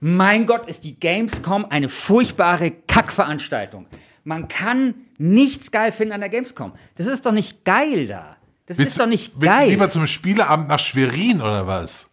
Mein 0.00 0.46
Gott, 0.46 0.66
ist 0.66 0.84
die 0.84 0.98
Gamescom 0.98 1.66
eine 1.70 1.88
furchtbare 1.88 2.70
Kackveranstaltung. 2.70 3.86
Man 4.24 4.48
kann 4.48 4.94
nichts 5.18 5.70
geil 5.70 5.90
finden 5.90 6.12
an 6.12 6.20
der 6.20 6.28
Gamescom. 6.28 6.72
Das 6.96 7.06
ist 7.06 7.26
doch 7.26 7.32
nicht 7.32 7.64
geil 7.64 8.06
da. 8.06 8.36
Das 8.66 8.78
willst, 8.78 8.92
ist 8.92 9.00
doch 9.00 9.06
nicht 9.06 9.32
willst 9.36 9.56
geil. 9.56 9.64
Du 9.66 9.70
lieber 9.70 9.90
zum 9.90 10.06
Spieleabend 10.06 10.68
nach 10.68 10.78
Schwerin 10.78 11.40
oder 11.40 11.66
was? 11.66 12.10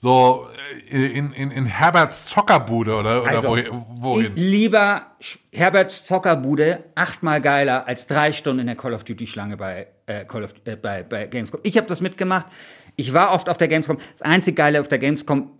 So 0.00 0.48
äh, 0.90 1.06
in, 1.06 1.32
in, 1.32 1.50
in 1.50 1.64
Herberts 1.64 2.26
Zockerbude 2.26 2.94
oder, 2.94 3.22
oder 3.22 3.30
also, 3.30 3.56
wohin? 3.88 4.32
Lieber 4.34 5.06
Herberts 5.52 6.04
Zockerbude 6.04 6.84
achtmal 6.94 7.40
geiler 7.40 7.86
als 7.86 8.06
drei 8.06 8.32
Stunden 8.32 8.60
in 8.60 8.66
der 8.66 8.76
Call 8.76 8.94
of 8.94 9.04
Duty 9.04 9.26
Schlange 9.26 9.56
bei, 9.56 9.86
äh, 10.06 10.24
Call 10.24 10.44
of, 10.44 10.54
äh, 10.64 10.76
bei, 10.76 11.04
bei 11.04 11.26
Gamescom. 11.26 11.60
Ich 11.62 11.76
habe 11.76 11.86
das 11.86 12.00
mitgemacht. 12.00 12.46
Ich 12.96 13.14
war 13.14 13.32
oft 13.32 13.48
auf 13.48 13.58
der 13.58 13.68
Gamescom. 13.68 13.98
Das 14.18 14.22
einzige 14.22 14.56
Geile 14.56 14.80
auf 14.80 14.88
der 14.88 14.98
Gamescom 14.98 15.50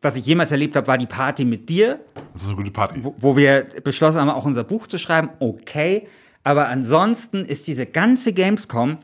was 0.00 0.16
ich 0.16 0.26
jemals 0.26 0.52
erlebt 0.52 0.76
habe, 0.76 0.86
war 0.86 0.98
die 0.98 1.06
Party 1.06 1.44
mit 1.44 1.68
dir. 1.68 2.00
Das 2.32 2.42
ist 2.42 2.48
eine 2.48 2.56
gute 2.56 2.70
Party. 2.70 3.02
Wo, 3.02 3.14
wo 3.18 3.36
wir 3.36 3.66
beschlossen 3.82 4.20
haben, 4.20 4.30
auch 4.30 4.44
unser 4.44 4.64
Buch 4.64 4.86
zu 4.86 4.98
schreiben. 4.98 5.30
Okay. 5.40 6.06
Aber 6.44 6.68
ansonsten 6.68 7.44
ist 7.44 7.66
diese 7.66 7.86
ganze 7.86 8.32
Gamescom 8.32 8.98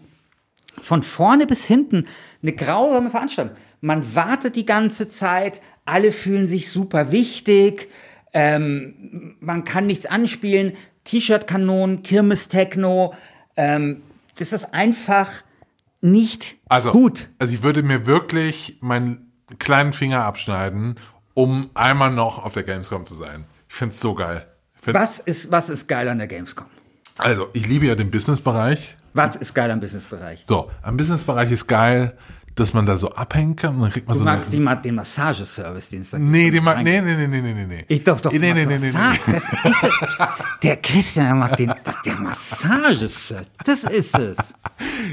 von 0.80 1.02
vorne 1.02 1.46
bis 1.46 1.66
hinten 1.66 2.07
eine 2.42 2.52
grausame 2.52 3.11
Veranstaltung. 3.11 3.57
Man 3.80 4.14
wartet 4.14 4.57
die 4.57 4.66
ganze 4.66 5.09
Zeit, 5.09 5.61
alle 5.85 6.11
fühlen 6.11 6.46
sich 6.46 6.70
super 6.70 7.12
wichtig, 7.12 7.90
ähm, 8.33 9.37
man 9.40 9.64
kann 9.64 9.87
nichts 9.87 10.07
anspielen, 10.07 10.72
T-Shirt-Kanonen, 11.04 12.02
Kirmes-Techno, 12.02 13.14
ähm, 13.57 14.02
das 14.38 14.52
ist 14.52 14.72
einfach 14.74 15.30
nicht 16.00 16.57
also, 16.68 16.90
gut. 16.90 17.28
Also 17.38 17.54
ich 17.54 17.62
würde 17.62 17.83
mir 17.83 18.07
wirklich 18.07 18.78
meinen 18.80 19.33
kleinen 19.59 19.92
Finger 19.92 20.24
abschneiden, 20.24 20.98
um 21.35 21.70
einmal 21.74 22.11
noch 22.11 22.44
auf 22.44 22.52
der 22.52 22.62
Gamescom 22.62 23.07
zu 23.07 23.14
sein. 23.14 23.46
Ich 23.68 23.74
finde 23.74 23.94
es 23.94 24.00
so 24.00 24.14
geil. 24.14 24.46
Was 24.87 25.18
ist, 25.18 25.50
was 25.50 25.70
ist 25.70 25.88
geil 25.88 26.09
an 26.09 26.18
der 26.18 26.26
Gamescom? 26.26 26.66
Also, 27.16 27.48
ich 27.52 27.66
liebe 27.66 27.87
ja 27.87 27.94
den 27.94 28.11
Businessbereich. 28.11 28.96
Was 29.14 29.37
ist 29.37 29.54
geil 29.54 29.70
am 29.70 29.80
Businessbereich? 29.80 30.40
So, 30.44 30.70
am 30.83 30.96
Businessbereich 30.96 31.50
ist 31.52 31.66
geil, 31.66 32.18
dass 32.54 32.72
man 32.72 32.86
da 32.86 32.96
so 32.96 33.10
abhängen 33.10 33.56
kann 33.56 33.76
und 33.76 33.82
dann 33.82 33.90
kriegt 33.90 34.06
man 34.06 34.14
Du 34.14 34.20
so 34.20 34.24
magst 34.24 34.54
eine, 34.54 34.76
die, 34.76 34.82
den 34.82 34.94
Massageservice, 34.94 35.88
den 35.88 36.02
es 36.02 36.10
da 36.10 36.18
Nee, 36.18 36.50
den 36.50 36.62
mag, 36.62 36.82
nee, 36.82 37.00
nee, 37.00 37.16
nee, 37.16 37.26
nee, 37.26 37.40
nee, 37.40 37.66
nee. 37.66 37.84
Ich 37.88 38.04
doch, 38.04 38.20
doch. 38.20 38.30
Nee, 38.32 38.38
nee, 38.38 38.64
nee, 38.64 38.78
nee, 38.78 38.78
nee. 38.78 39.38
Der 40.62 40.76
Christian 40.76 41.26
der 41.26 41.34
mag 41.34 41.56
den, 41.56 41.74
das, 41.82 41.96
der 42.02 42.14
Massageservice. 42.14 43.48
Das 43.64 43.84
ist 43.84 44.18
es. 44.18 44.36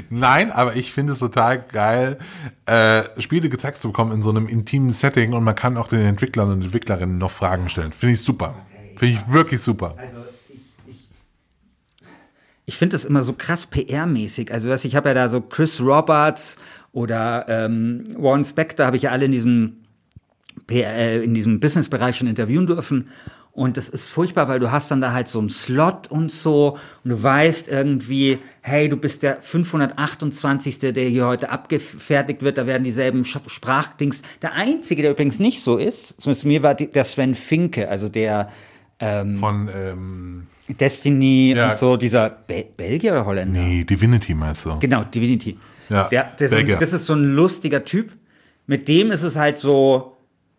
Nein, 0.08 0.52
aber 0.52 0.76
ich 0.76 0.92
finde 0.92 1.14
es 1.14 1.18
total 1.18 1.60
geil, 1.60 2.18
äh, 2.66 3.02
Spiele 3.18 3.48
gezeigt 3.48 3.82
zu 3.82 3.88
bekommen 3.88 4.12
in 4.12 4.22
so 4.22 4.30
einem 4.30 4.46
intimen 4.46 4.90
Setting 4.90 5.32
und 5.32 5.42
man 5.42 5.56
kann 5.56 5.76
auch 5.76 5.88
den 5.88 6.00
Entwicklern 6.00 6.50
und 6.50 6.62
Entwicklerinnen 6.62 7.18
noch 7.18 7.30
Fragen 7.32 7.68
stellen. 7.68 7.92
Finde 7.92 8.14
ich 8.14 8.20
super. 8.22 8.54
Finde 8.96 9.14
ich 9.14 9.32
wirklich 9.32 9.60
super. 9.60 9.96
Ich 12.64 12.76
finde 12.76 12.94
das 12.94 13.04
immer 13.04 13.24
so 13.24 13.32
krass 13.32 13.66
PR-mäßig. 13.70 14.52
Also, 14.52 14.72
ich 14.72 14.94
habe 14.94 15.08
ja 15.08 15.14
da 15.14 15.28
so 15.28 15.40
Chris 15.40 15.80
Roberts 15.80 16.58
oder 16.92 17.46
ähm, 17.48 18.04
Warren 18.16 18.44
Spector 18.44 18.86
habe 18.86 18.96
ich 18.96 19.04
ja 19.04 19.10
alle 19.10 19.24
in 19.26 19.32
diesem 19.32 19.76
PR, 20.66 20.94
äh, 20.94 21.22
in 21.24 21.34
diesem 21.34 21.58
Businessbereich 21.60 22.16
schon 22.16 22.28
interviewen 22.28 22.66
dürfen. 22.66 23.08
Und 23.54 23.76
das 23.76 23.90
ist 23.90 24.06
furchtbar, 24.06 24.48
weil 24.48 24.60
du 24.60 24.70
hast 24.70 24.90
dann 24.90 25.02
da 25.02 25.12
halt 25.12 25.28
so 25.28 25.38
einen 25.38 25.50
Slot 25.50 26.10
und 26.10 26.30
so 26.30 26.78
und 27.04 27.10
du 27.10 27.22
weißt 27.22 27.68
irgendwie, 27.68 28.38
hey, 28.62 28.88
du 28.88 28.96
bist 28.96 29.22
der 29.22 29.42
528. 29.42 30.78
der 30.78 31.04
hier 31.04 31.26
heute 31.26 31.50
abgefertigt 31.50 32.40
wird, 32.40 32.56
da 32.56 32.66
werden 32.66 32.82
dieselben 32.84 33.24
Sprachdings. 33.26 34.22
Der 34.40 34.54
Einzige, 34.54 35.02
der 35.02 35.10
übrigens 35.10 35.38
nicht 35.38 35.62
so 35.62 35.76
ist, 35.76 36.18
zumindest 36.20 36.46
mir 36.46 36.62
war 36.62 36.74
der 36.74 37.04
Sven 37.04 37.34
Finke, 37.34 37.90
also 37.90 38.08
der 38.08 38.48
Von, 38.98 39.68
ähm, 39.74 40.46
Destiny 40.68 41.52
Ja. 41.54 41.70
und 41.70 41.76
so, 41.76 41.96
dieser 41.98 42.30
Be 42.30 42.64
Belgier 42.76 43.12
oder 43.12 43.26
Holländer? 43.26 43.60
nee, 43.60 43.84
Divinity 43.84 44.32
meinst 44.32 44.64
du? 44.64 44.78
Genau, 44.78 45.04
Divinity. 45.04 45.58
Ja, 45.92 46.04
der, 46.04 46.24
der 46.38 46.48
Belgier. 46.48 46.76
das 46.78 46.92
ist 46.92 47.06
so 47.06 47.14
ein 47.14 47.34
lustiger 47.34 47.84
Typ. 47.84 48.12
Mit 48.66 48.88
dem 48.88 49.10
ist 49.10 49.22
es 49.22 49.36
halt 49.36 49.58
so, 49.58 50.16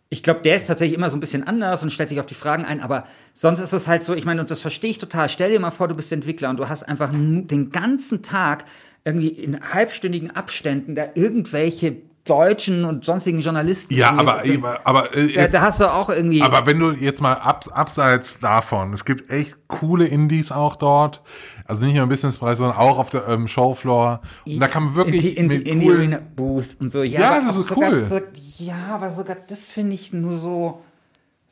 ich 0.10 0.22
glaube, 0.24 0.41
der 0.41 0.56
ist 0.56 0.67
tatsächlich 0.67 0.98
immer 0.98 1.10
so 1.10 1.17
ein 1.17 1.19
bisschen 1.19 1.48
anders 1.48 1.84
und 1.84 1.91
stellt 1.91 2.10
sich 2.10 2.19
auf 2.19 2.26
die 2.26 2.36
Fragen 2.36 2.65
ein, 2.65 2.82
aber 2.82 3.06
sonst 3.34 3.60
ist 3.60 3.74
es 3.74 3.88
halt 3.88 4.04
so, 4.04 4.13
ich 4.13 4.26
meine, 4.26 4.41
und 4.41 4.52
das 4.52 4.62
verstehe 4.62 4.91
ich 4.91 5.00
total. 5.00 5.28
Stell 5.30 5.52
dir 5.52 5.60
mal 5.60 5.72
vor, 5.72 5.88
du 5.88 5.96
bist 5.96 6.12
Entwickler 6.12 6.50
und 6.50 6.58
du 6.58 6.69
hast 6.69 6.84
einfach 6.84 7.10
den 7.12 7.72
ganzen 7.72 8.22
Tag 8.22 8.65
irgendwie 9.06 9.30
in 9.30 9.60
halbstündigen 9.74 10.32
Abständen 10.32 10.96
da 10.96 11.08
irgendwelche 11.15 11.98
deutschen 12.26 12.86
und 12.86 13.04
sonstigen 13.04 13.41
Journalisten. 13.41 13.93
Ja, 13.93 14.12
aber, 14.12 14.43
aber, 14.43 14.80
aber, 14.86 15.15
äh, 15.15 15.34
da, 15.34 15.41
jetzt, 15.41 15.54
da 15.54 15.62
hast 15.62 15.80
du 15.82 15.91
auch 15.91 16.10
irgendwie. 16.10 16.41
aber 16.41 16.65
wenn 16.65 16.80
du 16.80 16.91
jetzt 16.91 17.19
mal 17.19 17.34
ab, 17.34 17.65
abseits 17.74 18.39
davon, 18.39 18.93
es 18.93 19.04
gibt 19.04 19.30
echt 19.30 19.58
coole 19.67 20.06
Indies 20.06 20.52
auch 20.52 20.76
dort, 20.78 21.22
also 21.65 21.86
nicht 21.86 21.93
nur 21.95 22.04
im 22.04 22.10
Businessbereich, 22.10 22.58
sondern 22.58 22.78
auch 22.78 22.97
auf 22.97 23.10
der 23.10 23.28
ähm, 23.28 23.47
Showfloor. 23.47 24.21
Und 24.45 24.60
da 24.60 24.67
kann 24.67 24.84
man 24.86 24.95
wirklich 24.95 25.38
in 25.38 25.49
die, 25.49 25.56
in, 25.58 25.63
die, 25.63 25.69
in 25.69 25.80
die 25.80 25.89
Arena 25.89 26.19
Booth 26.36 26.76
und 26.80 26.91
so. 26.91 27.04
Ja, 27.04 27.19
Ja, 27.38 27.41
das 27.41 27.58
ist 27.58 27.67
sogar, 27.67 27.91
cool. 27.91 28.06
So, 28.10 28.19
ja, 28.63 28.76
aber 28.91 29.12
sogar 29.12 29.38
das 29.47 29.69
finde 29.69 29.95
ich 29.95 30.12
nur 30.13 30.38
so 30.38 30.82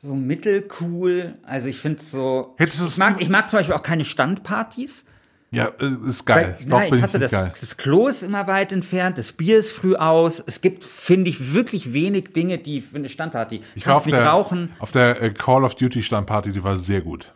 so 0.04 0.14
mittelcool. 0.16 1.34
Also 1.44 1.68
ich 1.68 1.78
finde 1.78 2.02
so. 2.02 2.54
Es- 2.58 2.80
ich 2.80 2.98
mag, 2.98 3.20
ich 3.20 3.28
mag 3.28 3.48
zum 3.48 3.58
Beispiel 3.60 3.74
auch 3.74 3.82
keine 3.82 4.04
Standpartys. 4.04 5.04
Ja, 5.52 5.66
äh, 5.80 6.06
ist 6.06 6.24
geil. 6.24 6.56
Weil, 6.58 6.66
Doch, 6.66 6.78
nein, 6.78 6.94
ich 6.94 7.02
hasse 7.02 7.18
das. 7.18 7.30
geil. 7.30 7.52
Das 7.60 7.76
Klo 7.76 8.08
ist 8.08 8.22
immer 8.22 8.46
weit 8.46 8.72
entfernt, 8.72 9.18
das 9.18 9.32
Bier 9.32 9.58
ist 9.58 9.72
früh 9.72 9.94
aus. 9.94 10.42
Es 10.46 10.62
gibt, 10.62 10.82
finde 10.82 11.28
ich, 11.28 11.52
wirklich 11.52 11.92
wenig 11.92 12.32
Dinge, 12.32 12.56
die 12.56 12.80
für 12.80 12.96
eine 12.96 13.10
Standparty. 13.10 13.60
Ich 13.74 13.86
war 13.86 13.92
Kannst 13.94 14.06
auf 14.06 14.06
nicht 14.06 14.16
der, 14.16 14.26
rauchen. 14.26 14.70
auf 14.78 14.92
der 14.92 15.20
äh, 15.22 15.30
Call 15.30 15.62
of 15.64 15.74
Duty 15.74 16.02
Standparty, 16.02 16.52
die 16.52 16.64
war 16.64 16.76
sehr 16.78 17.02
gut. 17.02 17.32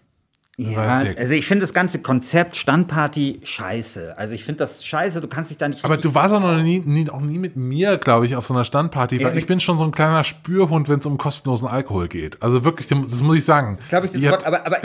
Ja, 0.59 1.05
also 1.19 1.35
ich 1.35 1.47
finde 1.47 1.65
das 1.65 1.75
ganze 1.75 1.99
Konzept 1.99 2.57
Standparty 2.57 3.41
scheiße. 3.45 4.17
Also 4.17 4.35
ich 4.35 4.43
finde 4.43 4.61
das 4.61 4.83
scheiße, 4.87 5.21
du 5.21 5.29
kannst 5.29 5.51
dich 5.51 5.59
da 5.59 5.69
nicht 5.69 5.85
Aber 5.85 5.99
du 5.99 6.15
warst 6.15 6.33
auch 6.33 6.41
noch 6.41 6.63
nie, 6.63 6.79
nie, 6.81 7.11
auch 7.11 7.21
nie 7.21 7.37
mit 7.37 7.57
mir, 7.57 7.99
glaube 7.99 8.25
ich, 8.25 8.37
auf 8.37 8.47
so 8.47 8.55
einer 8.55 8.65
Standparty, 8.65 9.21
weil 9.23 9.33
ich 9.33 9.43
mit- 9.43 9.47
bin 9.49 9.61
schon 9.61 9.77
so 9.77 9.85
ein 9.85 9.93
kleiner 9.93 10.25
Spürhund, 10.25 10.89
wenn 10.89 11.01
es 11.01 11.05
um 11.07 11.19
kostenlosen 11.19 11.69
Alkohol 11.69 12.09
geht. 12.09 12.43
Also 12.43 12.65
wirklich, 12.65 12.89
das 12.89 13.21
muss 13.21 13.37
ich 13.37 13.45
sagen. 13.45 13.79
glaube 13.91 14.07
ich, 14.07 14.13
das 14.13 14.23
Wort, 14.23 14.45
aber, 14.45 14.65
aber 14.65 14.79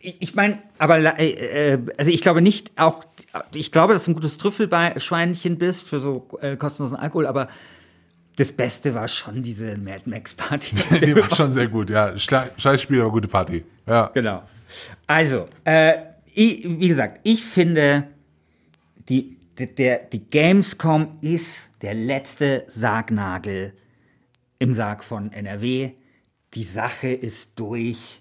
ich, 0.00 0.16
ich 0.18 0.34
meine, 0.34 0.58
aber 0.78 0.98
äh, 1.20 1.74
äh, 1.74 1.78
also 1.96 2.10
ich 2.10 2.20
glaube 2.20 2.42
nicht 2.42 2.72
auch, 2.74 3.04
ich 3.54 3.70
glaube, 3.70 3.94
dass 3.94 4.06
du 4.06 4.10
ein 4.10 4.14
gutes 4.14 4.38
Trüffelschweinchen 4.38 5.56
bist 5.56 5.86
für 5.88 6.00
so 6.00 6.26
äh, 6.40 6.56
kostenlosen 6.56 6.96
Alkohol, 6.96 7.28
aber 7.28 7.46
das 8.34 8.50
Beste 8.50 8.92
war 8.96 9.06
schon 9.06 9.44
diese 9.44 9.76
Mad 9.76 10.02
Max 10.06 10.34
Party. 10.34 10.74
die 11.00 11.14
war 11.14 11.32
schon 11.32 11.52
sehr 11.52 11.68
gut, 11.68 11.90
ja. 11.90 12.12
Scheiß 12.18 12.82
Spiel, 12.82 13.00
aber 13.02 13.12
gute 13.12 13.28
Party. 13.28 13.64
Ja. 13.86 14.10
genau. 14.12 14.42
Also, 15.06 15.46
äh, 15.64 15.94
ich, 16.34 16.64
wie 16.64 16.88
gesagt, 16.88 17.20
ich 17.24 17.44
finde, 17.44 18.08
die, 19.08 19.36
der, 19.58 19.98
die 19.98 20.24
Gamescom 20.24 21.18
ist 21.20 21.70
der 21.82 21.94
letzte 21.94 22.64
Sargnagel 22.68 23.74
im 24.58 24.74
Sarg 24.74 25.04
von 25.04 25.32
NRW. 25.32 25.92
Die 26.54 26.64
Sache 26.64 27.08
ist 27.08 27.58
durch. 27.58 28.20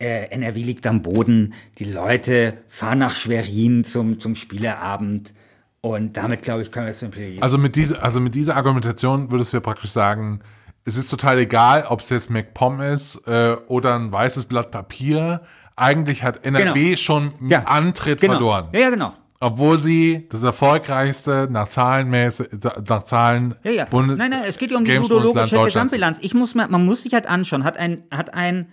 Äh, 0.00 0.30
NRW 0.30 0.62
liegt 0.62 0.86
am 0.86 1.02
Boden. 1.02 1.54
Die 1.78 1.84
Leute 1.84 2.58
fahren 2.68 2.98
nach 2.98 3.14
Schwerin 3.14 3.84
zum, 3.84 4.20
zum 4.20 4.36
Spieleabend. 4.36 5.34
Und 5.80 6.16
damit, 6.16 6.42
glaube 6.42 6.62
ich, 6.62 6.70
können 6.70 6.86
wir 6.86 6.90
es 6.90 7.00
simpel. 7.00 7.38
Also 7.40 7.58
mit 7.58 7.76
also 7.96 8.20
mit 8.20 8.34
dieser 8.34 8.56
Argumentation 8.56 9.30
würdest 9.30 9.52
du 9.52 9.56
ja 9.56 9.60
praktisch 9.60 9.90
sagen, 9.90 10.40
es 10.84 10.96
ist 10.96 11.10
total 11.10 11.38
egal, 11.38 11.84
ob 11.88 12.00
es 12.00 12.10
jetzt 12.10 12.30
MacPom 12.30 12.80
ist 12.80 13.16
äh, 13.26 13.56
oder 13.66 13.94
ein 13.94 14.10
weißes 14.10 14.46
Blatt 14.46 14.70
Papier. 14.70 15.42
Eigentlich 15.78 16.22
hat 16.22 16.44
NRW 16.44 16.84
Genau. 16.84 16.96
schon 16.96 17.32
Ja, 17.48 17.60
Antritt 17.64 18.20
genau. 18.20 18.34
verloren. 18.34 18.68
Ja, 18.72 18.80
ja, 18.80 18.90
genau. 18.90 19.12
Obwohl 19.40 19.78
sie 19.78 20.26
das 20.30 20.42
erfolgreichste 20.42 21.46
nach 21.50 21.68
Zahlenmäßig, 21.68 22.48
nach 22.88 23.04
Zahlen 23.04 23.54
Ja, 23.62 23.70
ja. 23.70 23.84
Bundes 23.84 24.18
nein, 24.18 24.30
nein, 24.30 24.42
es 24.46 24.58
geht 24.58 24.72
ja 24.72 24.76
um 24.76 24.84
die 24.84 24.92
ludologische. 24.92 25.62
Gesamtbilanz. 25.62 26.18
Ich 26.22 26.34
muss 26.34 26.56
mal, 26.56 26.66
man 26.68 26.84
muss 26.84 27.04
sich 27.04 27.14
halt 27.14 27.28
anschauen, 27.28 27.62
hat 27.62 27.76
ein, 27.76 28.02
hat 28.10 28.34
ein 28.34 28.72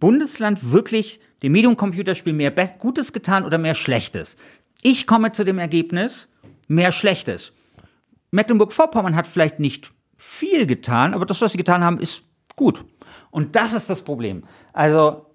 Bundesland 0.00 0.72
wirklich 0.72 1.20
dem 1.42 1.52
Medium-Computerspiel 1.52 2.32
mehr 2.32 2.50
Be 2.50 2.70
Gutes 2.78 3.12
getan 3.12 3.44
oder 3.44 3.58
mehr 3.58 3.74
Schlechtes? 3.74 4.36
Ich 4.80 5.06
komme 5.06 5.32
zu 5.32 5.44
dem 5.44 5.58
Ergebnis, 5.58 6.28
mehr 6.68 6.90
Schlechtes. 6.92 7.52
Mecklenburg-Vorpommern 8.30 9.14
hat 9.14 9.26
vielleicht 9.26 9.60
nicht 9.60 9.92
viel 10.16 10.66
getan, 10.66 11.12
aber 11.12 11.26
das, 11.26 11.40
was 11.42 11.52
sie 11.52 11.58
getan 11.58 11.84
haben, 11.84 11.98
ist 11.98 12.22
gut. 12.56 12.84
Und 13.30 13.56
das 13.56 13.74
ist 13.74 13.90
das 13.90 14.02
Problem. 14.02 14.44
Also 14.72 15.26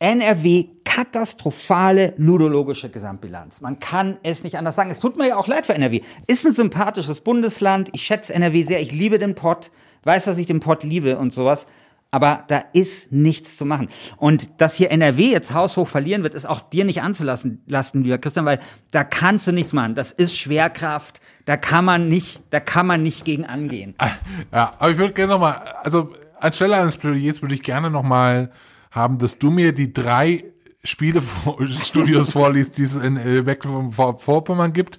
NRW 0.00 0.66
katastrophale 0.84 2.14
ludologische 2.16 2.88
Gesamtbilanz. 2.88 3.60
Man 3.60 3.80
kann 3.80 4.18
es 4.22 4.44
nicht 4.44 4.56
anders 4.56 4.76
sagen. 4.76 4.90
Es 4.90 5.00
tut 5.00 5.16
mir 5.16 5.28
ja 5.28 5.36
auch 5.36 5.48
leid 5.48 5.66
für 5.66 5.74
NRW. 5.74 6.00
Ist 6.26 6.46
ein 6.46 6.52
sympathisches 6.52 7.20
Bundesland. 7.20 7.90
Ich 7.92 8.02
schätze 8.02 8.32
NRW 8.34 8.62
sehr. 8.62 8.80
Ich 8.80 8.92
liebe 8.92 9.18
den 9.18 9.34
Pott. 9.34 9.70
Weiß, 10.04 10.24
dass 10.24 10.38
ich 10.38 10.46
den 10.46 10.60
Pott 10.60 10.84
liebe 10.84 11.18
und 11.18 11.34
sowas. 11.34 11.66
Aber 12.10 12.44
da 12.48 12.64
ist 12.72 13.12
nichts 13.12 13.58
zu 13.58 13.66
machen. 13.66 13.88
Und 14.16 14.60
dass 14.60 14.76
hier 14.76 14.90
NRW 14.90 15.30
jetzt 15.30 15.52
haushoch 15.52 15.86
verlieren 15.86 16.22
wird, 16.22 16.34
ist 16.34 16.46
auch 16.46 16.60
dir 16.60 16.84
nicht 16.86 17.02
anzulassen, 17.02 17.62
lassen, 17.66 18.02
lieber 18.02 18.16
Christian, 18.16 18.46
weil 18.46 18.60
da 18.92 19.04
kannst 19.04 19.46
du 19.46 19.52
nichts 19.52 19.74
machen. 19.74 19.94
Das 19.94 20.12
ist 20.12 20.34
Schwerkraft. 20.38 21.20
Da 21.44 21.58
kann 21.58 21.84
man 21.84 22.08
nicht, 22.08 22.40
da 22.50 22.60
kann 22.60 22.86
man 22.86 23.02
nicht 23.02 23.24
gegen 23.24 23.44
angehen. 23.44 23.94
Ja, 24.52 24.74
aber 24.78 24.90
ich 24.90 24.96
würde 24.96 25.12
gerne 25.12 25.34
nochmal, 25.34 25.60
also 25.82 26.14
anstelle 26.40 26.76
eines 26.76 26.96
Plädoyers 26.96 27.42
würde 27.42 27.54
ich 27.54 27.62
gerne 27.62 27.90
nochmal 27.90 28.52
haben, 28.90 29.18
dass 29.18 29.38
du 29.38 29.50
mir 29.50 29.72
die 29.72 29.92
drei 29.92 30.44
Spielestudios 30.84 32.32
vorliest, 32.32 32.78
die 32.78 32.84
es 32.84 32.94
in 32.96 33.16
äh, 33.16 33.42
Mecklenburg-Vorpommern 33.42 34.72
gibt 34.72 34.98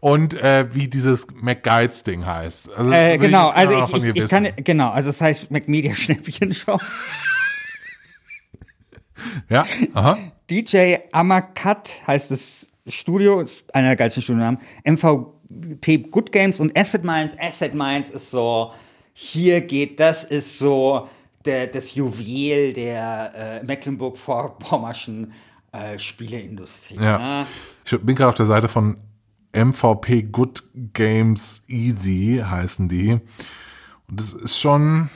und 0.00 0.34
äh, 0.34 0.66
wie 0.74 0.88
dieses 0.88 1.26
McGuides-Ding 1.32 2.24
heißt. 2.26 2.70
Also, 2.72 2.90
Äh, 2.90 3.18
genau, 3.18 3.48
also 3.48 3.96
ich, 3.96 4.04
ich, 4.04 4.16
ich 4.16 4.30
kann, 4.30 4.48
genau, 4.56 4.90
also 4.90 5.10
es 5.10 5.20
heißt 5.20 5.50
McMedia 5.50 5.94
Schnäppchenshow. 5.94 6.78
Ja, 9.50 9.66
aha. 9.92 10.18
DJ 10.48 10.96
Amakat 11.12 11.90
heißt 12.06 12.30
das 12.30 12.66
Studio, 12.86 13.44
einer 13.72 13.88
der 13.88 13.96
geilsten 13.96 14.22
Studionamen. 14.22 14.58
MVP 14.84 15.98
Good 16.10 16.32
Games 16.32 16.58
und 16.58 16.76
Asset 16.76 17.04
Mines. 17.04 17.36
Asset 17.38 17.74
Mines 17.74 18.10
ist 18.10 18.30
so, 18.30 18.72
hier 19.12 19.60
geht, 19.60 20.00
das 20.00 20.24
ist 20.24 20.58
so 20.58 21.08
der, 21.44 21.66
das 21.66 21.94
Juwel 21.94 22.72
der 22.72 23.32
äh, 23.34 23.64
Mecklenburg-Vorpommerschen 23.64 25.32
äh, 25.72 25.98
Spieleindustrie. 25.98 26.96
Ja. 26.96 27.18
ne? 27.18 27.46
Ich 27.84 27.98
bin 28.00 28.14
gerade 28.14 28.30
auf 28.30 28.34
der 28.34 28.46
Seite 28.46 28.68
von 28.68 28.96
MVP 29.52 30.22
Good 30.22 30.62
Games 30.92 31.64
Easy 31.68 32.42
heißen 32.44 32.88
die. 32.88 33.12
Und 33.12 34.20
das 34.20 34.32
ist 34.32 34.58
schon 34.58 35.08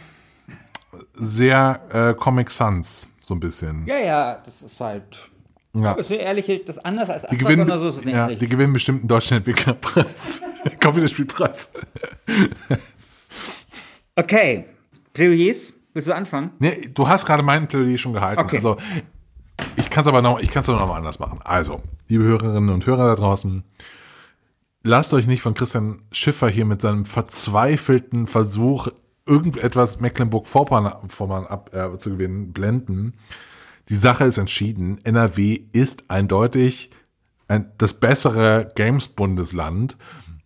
sehr 1.13 1.81
äh, 1.91 2.15
Comic 2.15 2.51
Sans, 2.51 3.09
so 3.21 3.35
ein 3.35 3.41
bisschen. 3.41 3.87
Ja, 3.87 3.99
ja, 3.99 4.43
das 4.45 4.63
ist 4.63 4.81
halt. 4.81 5.29
Ja. 5.73 5.91
Aber 5.91 6.01
ist 6.01 6.09
so 6.09 6.15
ehrlich, 6.15 6.47
das 6.65 6.77
ist 6.77 6.85
anders 6.85 7.11
als 7.11 7.23
Die 7.23 7.37
Asphalt 7.37 7.41
gewinnen, 7.41 7.79
so 7.79 7.89
ist 7.89 7.97
es 7.97 8.05
nicht. 8.05 8.15
ja, 8.15 8.29
die 8.29 8.49
gewinnen 8.49 8.73
bestimmt 8.73 9.01
einen 9.01 9.09
deutschen 9.09 9.39
Entwicklerpreis. 9.39 10.41
Computerspielpreis. 10.81 11.71
Okay, 14.15 14.67
Plädoyers, 15.13 15.73
willst 15.95 16.09
du 16.09 16.15
anfangen? 16.15 16.51
Nee, 16.59 16.91
du 16.93 17.09
hast 17.09 17.25
gerade 17.25 17.43
meinen 17.43 17.67
Plädoyer 17.67 17.97
schon 17.97 18.13
gehalten. 18.13 18.41
Okay. 18.41 18.57
Also, 18.57 18.77
ich 19.77 19.89
kann 19.89 20.03
es 20.03 20.09
aber 20.09 20.21
noch, 20.21 20.41
ich 20.41 20.51
kann 20.51 20.63
es 20.63 20.69
noch 20.69 20.87
mal 20.87 20.97
anders 20.97 21.19
machen. 21.19 21.41
Also, 21.43 21.81
liebe 22.09 22.25
Hörerinnen 22.25 22.71
und 22.71 22.87
Hörer 22.87 23.09
da 23.09 23.15
draußen, 23.15 23.65
lasst 24.83 25.15
euch 25.15 25.27
nicht 25.27 25.43
von 25.43 25.55
Christian 25.55 26.03
Schiffer 26.13 26.49
hier 26.49 26.65
mit 26.65 26.83
seinem 26.83 27.05
verzweifelten 27.05 28.27
Versuch, 28.27 28.89
irgendetwas 29.27 30.01
Mecklenburg-Vorpommern 30.01 31.47
äh, 31.73 31.99
zu 31.99 32.11
gewinnen, 32.11 32.53
blenden. 32.53 33.15
Die 33.89 33.95
Sache 33.95 34.25
ist 34.25 34.39
entschieden. 34.39 35.01
NRW 35.05 35.61
ist 35.73 36.11
eindeutig 36.11 36.91
ein, 37.49 37.73
das 37.79 37.95
bessere 37.95 38.73
Games-Bundesland. 38.75 39.97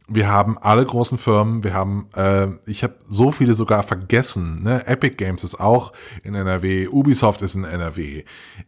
Wir 0.08 0.28
haben 0.28 0.56
alle 0.58 0.84
großen 0.84 1.18
Firmen, 1.18 1.62
wir 1.64 1.74
haben, 1.74 2.08
äh, 2.14 2.48
ich 2.66 2.82
habe 2.82 2.94
so 3.08 3.30
viele 3.30 3.54
sogar 3.54 3.82
vergessen. 3.82 4.62
Ne? 4.62 4.86
Epic 4.86 5.16
Games 5.16 5.44
ist 5.44 5.60
auch 5.60 5.92
in 6.22 6.34
NRW, 6.34 6.88
Ubisoft 6.88 7.42
ist 7.42 7.54
in 7.54 7.64
NRW. 7.64 8.24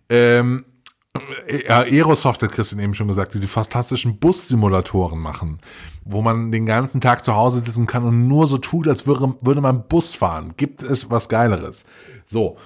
Ähm, 0.08 0.66
ja, 1.66 1.80
Aerosoft 1.80 2.42
hat 2.42 2.52
Christian 2.52 2.80
eben 2.80 2.94
schon 2.94 3.08
gesagt, 3.08 3.34
die 3.34 3.40
die 3.40 3.48
fantastischen 3.48 4.18
Bussimulatoren 4.18 5.18
machen, 5.18 5.58
wo 6.04 6.22
man 6.22 6.52
den 6.52 6.66
ganzen 6.66 7.00
Tag 7.00 7.24
zu 7.24 7.34
Hause 7.34 7.62
sitzen 7.64 7.86
kann 7.86 8.04
und 8.04 8.28
nur 8.28 8.46
so 8.46 8.58
tut, 8.58 8.86
als 8.86 9.06
würde, 9.06 9.34
würde 9.40 9.60
man 9.60 9.88
Bus 9.88 10.14
fahren. 10.14 10.54
Gibt 10.56 10.82
es 10.82 11.10
was 11.10 11.28
Geileres? 11.28 11.84
So, 12.26 12.58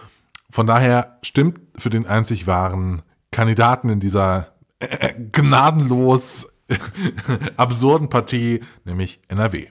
von 0.50 0.66
daher 0.66 1.18
stimmt 1.22 1.60
für 1.76 1.90
den 1.90 2.06
einzig 2.06 2.46
wahren 2.46 3.02
Kandidaten 3.30 3.88
in 3.88 4.00
dieser 4.00 4.48
äh, 4.78 5.14
gnadenlos 5.32 6.53
absurden 7.56 8.08
Partie, 8.08 8.60
nämlich 8.84 9.20
NRW. 9.28 9.68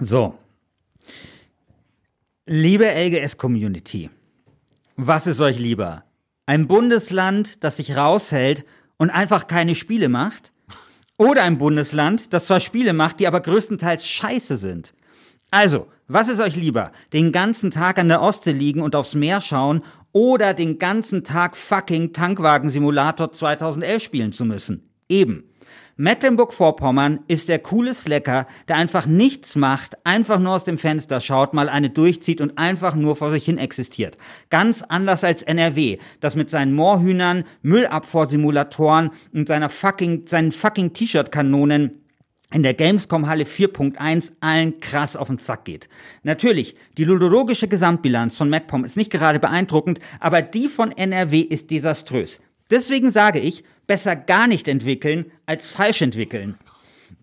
So. 0.00 0.38
Liebe 2.46 2.86
LGS-Community, 2.86 4.10
was 4.96 5.26
ist 5.26 5.40
euch 5.40 5.58
lieber? 5.58 6.04
Ein 6.46 6.66
Bundesland, 6.66 7.62
das 7.62 7.76
sich 7.76 7.96
raushält 7.96 8.64
und 8.96 9.10
einfach 9.10 9.46
keine 9.46 9.74
Spiele 9.74 10.08
macht? 10.08 10.50
Oder 11.18 11.44
ein 11.44 11.58
Bundesland, 11.58 12.32
das 12.32 12.46
zwar 12.46 12.60
Spiele 12.60 12.92
macht, 12.92 13.20
die 13.20 13.28
aber 13.28 13.40
größtenteils 13.40 14.06
scheiße 14.06 14.56
sind? 14.56 14.92
Also, 15.50 15.86
was 16.08 16.28
ist 16.28 16.40
euch 16.40 16.56
lieber? 16.56 16.92
Den 17.12 17.30
ganzen 17.30 17.70
Tag 17.70 17.98
an 17.98 18.08
der 18.08 18.22
Ostsee 18.22 18.52
liegen 18.52 18.80
und 18.80 18.96
aufs 18.96 19.14
Meer 19.14 19.40
schauen 19.40 19.82
oder 20.12 20.52
den 20.52 20.78
ganzen 20.78 21.24
Tag 21.24 21.56
fucking 21.56 22.12
Tankwagen-Simulator 22.12 23.32
2011 23.32 24.02
spielen 24.02 24.32
zu 24.32 24.44
müssen? 24.44 24.90
Eben. 25.08 25.44
Mecklenburg-Vorpommern 25.96 27.20
ist 27.28 27.48
der 27.48 27.58
coole 27.58 27.92
Slacker, 27.92 28.46
der 28.68 28.76
einfach 28.76 29.06
nichts 29.06 29.56
macht, 29.56 30.06
einfach 30.06 30.38
nur 30.38 30.54
aus 30.54 30.64
dem 30.64 30.78
Fenster 30.78 31.20
schaut, 31.20 31.52
mal 31.52 31.68
eine 31.68 31.90
durchzieht 31.90 32.40
und 32.40 32.56
einfach 32.56 32.94
nur 32.94 33.16
vor 33.16 33.30
sich 33.30 33.44
hin 33.44 33.58
existiert. 33.58 34.16
Ganz 34.48 34.82
anders 34.82 35.22
als 35.22 35.42
NRW, 35.42 35.98
das 36.20 36.34
mit 36.34 36.48
seinen 36.48 36.72
Moorhühnern, 36.72 37.44
Müllabfuhrsimulatoren 37.62 39.10
und 39.34 39.48
seiner 39.48 39.68
fucking, 39.68 40.26
seinen 40.26 40.52
fucking 40.52 40.94
T-Shirt-Kanonen 40.94 42.02
in 42.54 42.62
der 42.62 42.74
Gamescom 42.74 43.28
Halle 43.28 43.44
4.1 43.44 44.32
allen 44.40 44.80
krass 44.80 45.16
auf 45.16 45.28
den 45.28 45.38
Zack 45.38 45.64
geht. 45.64 45.88
Natürlich, 46.22 46.74
die 46.98 47.04
ludologische 47.04 47.68
Gesamtbilanz 47.68 48.36
von 48.36 48.50
MacPom 48.50 48.84
ist 48.84 48.96
nicht 48.96 49.10
gerade 49.10 49.38
beeindruckend, 49.38 50.00
aber 50.20 50.42
die 50.42 50.68
von 50.68 50.92
NRW 50.92 51.40
ist 51.40 51.70
desaströs. 51.70 52.40
Deswegen 52.72 53.10
sage 53.10 53.38
ich, 53.38 53.62
besser 53.86 54.16
gar 54.16 54.46
nicht 54.46 54.66
entwickeln 54.66 55.30
als 55.44 55.68
falsch 55.68 56.00
entwickeln. 56.00 56.56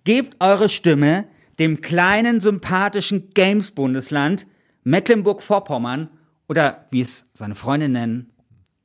Gebt 0.04 0.38
eure 0.40 0.70
Stimme 0.70 1.26
dem 1.58 1.82
kleinen, 1.82 2.40
sympathischen 2.40 3.32
Games-Bundesland 3.34 4.46
Mecklenburg-Vorpommern 4.84 6.10
oder 6.48 6.86
wie 6.92 7.02
es 7.02 7.26
seine 7.34 7.56
Freunde 7.56 7.90
nennen, 7.90 8.32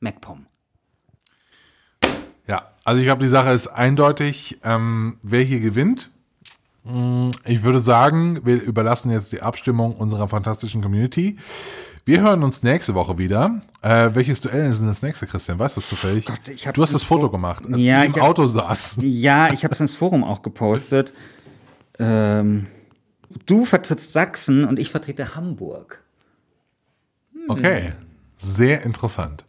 MacPom. 0.01 0.47
Ja, 2.49 2.73
also 2.85 2.99
ich 2.99 3.07
glaube, 3.07 3.23
die 3.23 3.29
Sache 3.29 3.51
ist 3.51 3.69
eindeutig, 3.69 4.59
ähm, 4.65 5.19
wer 5.23 5.43
hier 5.43 5.61
gewinnt. 5.61 6.11
Mm, 6.85 7.31
ich 7.45 7.63
würde 7.63 7.79
sagen, 7.79 8.45
wir 8.45 8.61
überlassen 8.63 9.11
jetzt 9.11 9.33
die 9.33 9.43
Abstimmung 9.43 9.97
unserer 9.97 10.29
fantastischen 10.29 10.81
Community. 10.83 11.39
Wir 12.07 12.21
hören 12.21 12.43
uns 12.43 12.63
nächste 12.63 12.95
Woche 12.95 13.17
wieder. 13.17 13.63
Äh, 13.81 14.11
welches 14.13 14.43
Duell 14.43 14.71
ist 14.71 14.81
denn 14.81 14.89
das 14.89 15.01
nächste, 15.01 15.27
Christian? 15.27 15.59
Weißt 15.59 15.77
du 15.77 15.81
das 15.81 15.89
zufällig? 15.89 16.27
Gott, 16.27 16.49
ich 16.49 16.65
du 16.65 16.83
hast 16.83 16.93
das 16.93 17.03
Foto 17.03 17.31
gemacht, 17.31 17.65
als 17.67 17.81
ja, 17.81 18.03
du 18.03 18.07
im 18.09 18.17
hab, 18.17 18.23
Auto 18.23 18.47
saß. 18.47 18.99
Ja, 19.01 19.51
ich 19.51 19.65
habe 19.65 19.73
es 19.73 19.81
ins 19.81 19.95
Forum 19.95 20.23
auch 20.23 20.43
gepostet. 20.43 21.15
Ähm, 21.99 22.67
du 23.47 23.65
vertrittst 23.65 24.13
Sachsen 24.13 24.67
und 24.67 24.79
ich 24.79 24.91
vertrete 24.91 25.35
Hamburg. 25.35 26.03
Hm. 27.33 27.49
Okay, 27.49 27.93
sehr 28.37 28.83
interessant. 28.83 29.47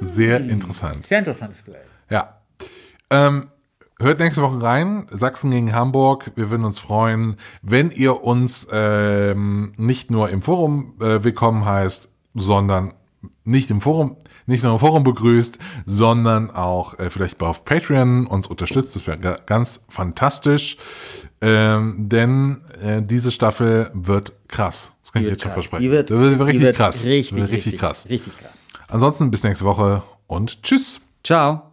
Sehr 0.00 0.38
hm. 0.38 0.50
interessant. 0.50 1.06
Sehr 1.06 1.18
interessantes 1.18 1.64
Duell. 1.64 1.86
Ja. 2.08 2.40
Ähm, 3.10 3.48
Hört 4.00 4.20
nächste 4.20 4.42
Woche 4.42 4.62
rein. 4.62 5.06
Sachsen 5.10 5.50
gegen 5.50 5.74
Hamburg. 5.74 6.30
Wir 6.36 6.50
würden 6.50 6.64
uns 6.64 6.78
freuen, 6.78 7.36
wenn 7.62 7.90
ihr 7.90 8.22
uns 8.22 8.68
ähm, 8.70 9.72
nicht 9.76 10.08
nur 10.08 10.30
im 10.30 10.40
Forum 10.40 10.94
äh, 11.00 11.24
willkommen 11.24 11.64
heißt, 11.64 12.08
sondern 12.34 12.94
nicht 13.42 13.70
im 13.70 13.80
Forum, 13.80 14.16
nicht 14.46 14.62
nur 14.62 14.74
im 14.74 14.78
Forum 14.78 15.02
begrüßt, 15.02 15.58
sondern 15.84 16.50
auch 16.52 16.96
äh, 17.00 17.10
vielleicht 17.10 17.42
auf 17.42 17.64
Patreon 17.64 18.28
uns 18.28 18.46
unterstützt. 18.46 18.94
Das 18.94 19.08
wäre 19.08 19.18
ganz 19.44 19.80
fantastisch. 19.88 20.76
Ähm, 21.40 22.08
denn 22.08 22.58
äh, 22.80 23.02
diese 23.02 23.32
Staffel 23.32 23.90
wird 23.94 24.32
krass. 24.46 24.92
Das 25.02 25.12
kann 25.12 25.22
die 25.22 25.26
ich 25.26 25.32
jetzt 25.32 25.42
schon 25.42 25.50
versprechen. 25.50 25.82
Die 25.82 25.90
wird, 25.90 26.10
die 26.10 26.14
wird 26.14 26.40
richtig 26.40 26.62
wird 26.62 26.76
krass. 26.76 27.02
Richtig, 27.02 27.32
wird 27.32 27.50
richtig, 27.50 27.66
richtig 27.66 27.80
krass. 27.80 28.06
Richtig 28.08 28.38
krass. 28.38 28.52
Ansonsten 28.86 29.28
bis 29.32 29.42
nächste 29.42 29.64
Woche 29.64 30.04
und 30.28 30.62
tschüss. 30.62 31.00
Ciao. 31.24 31.67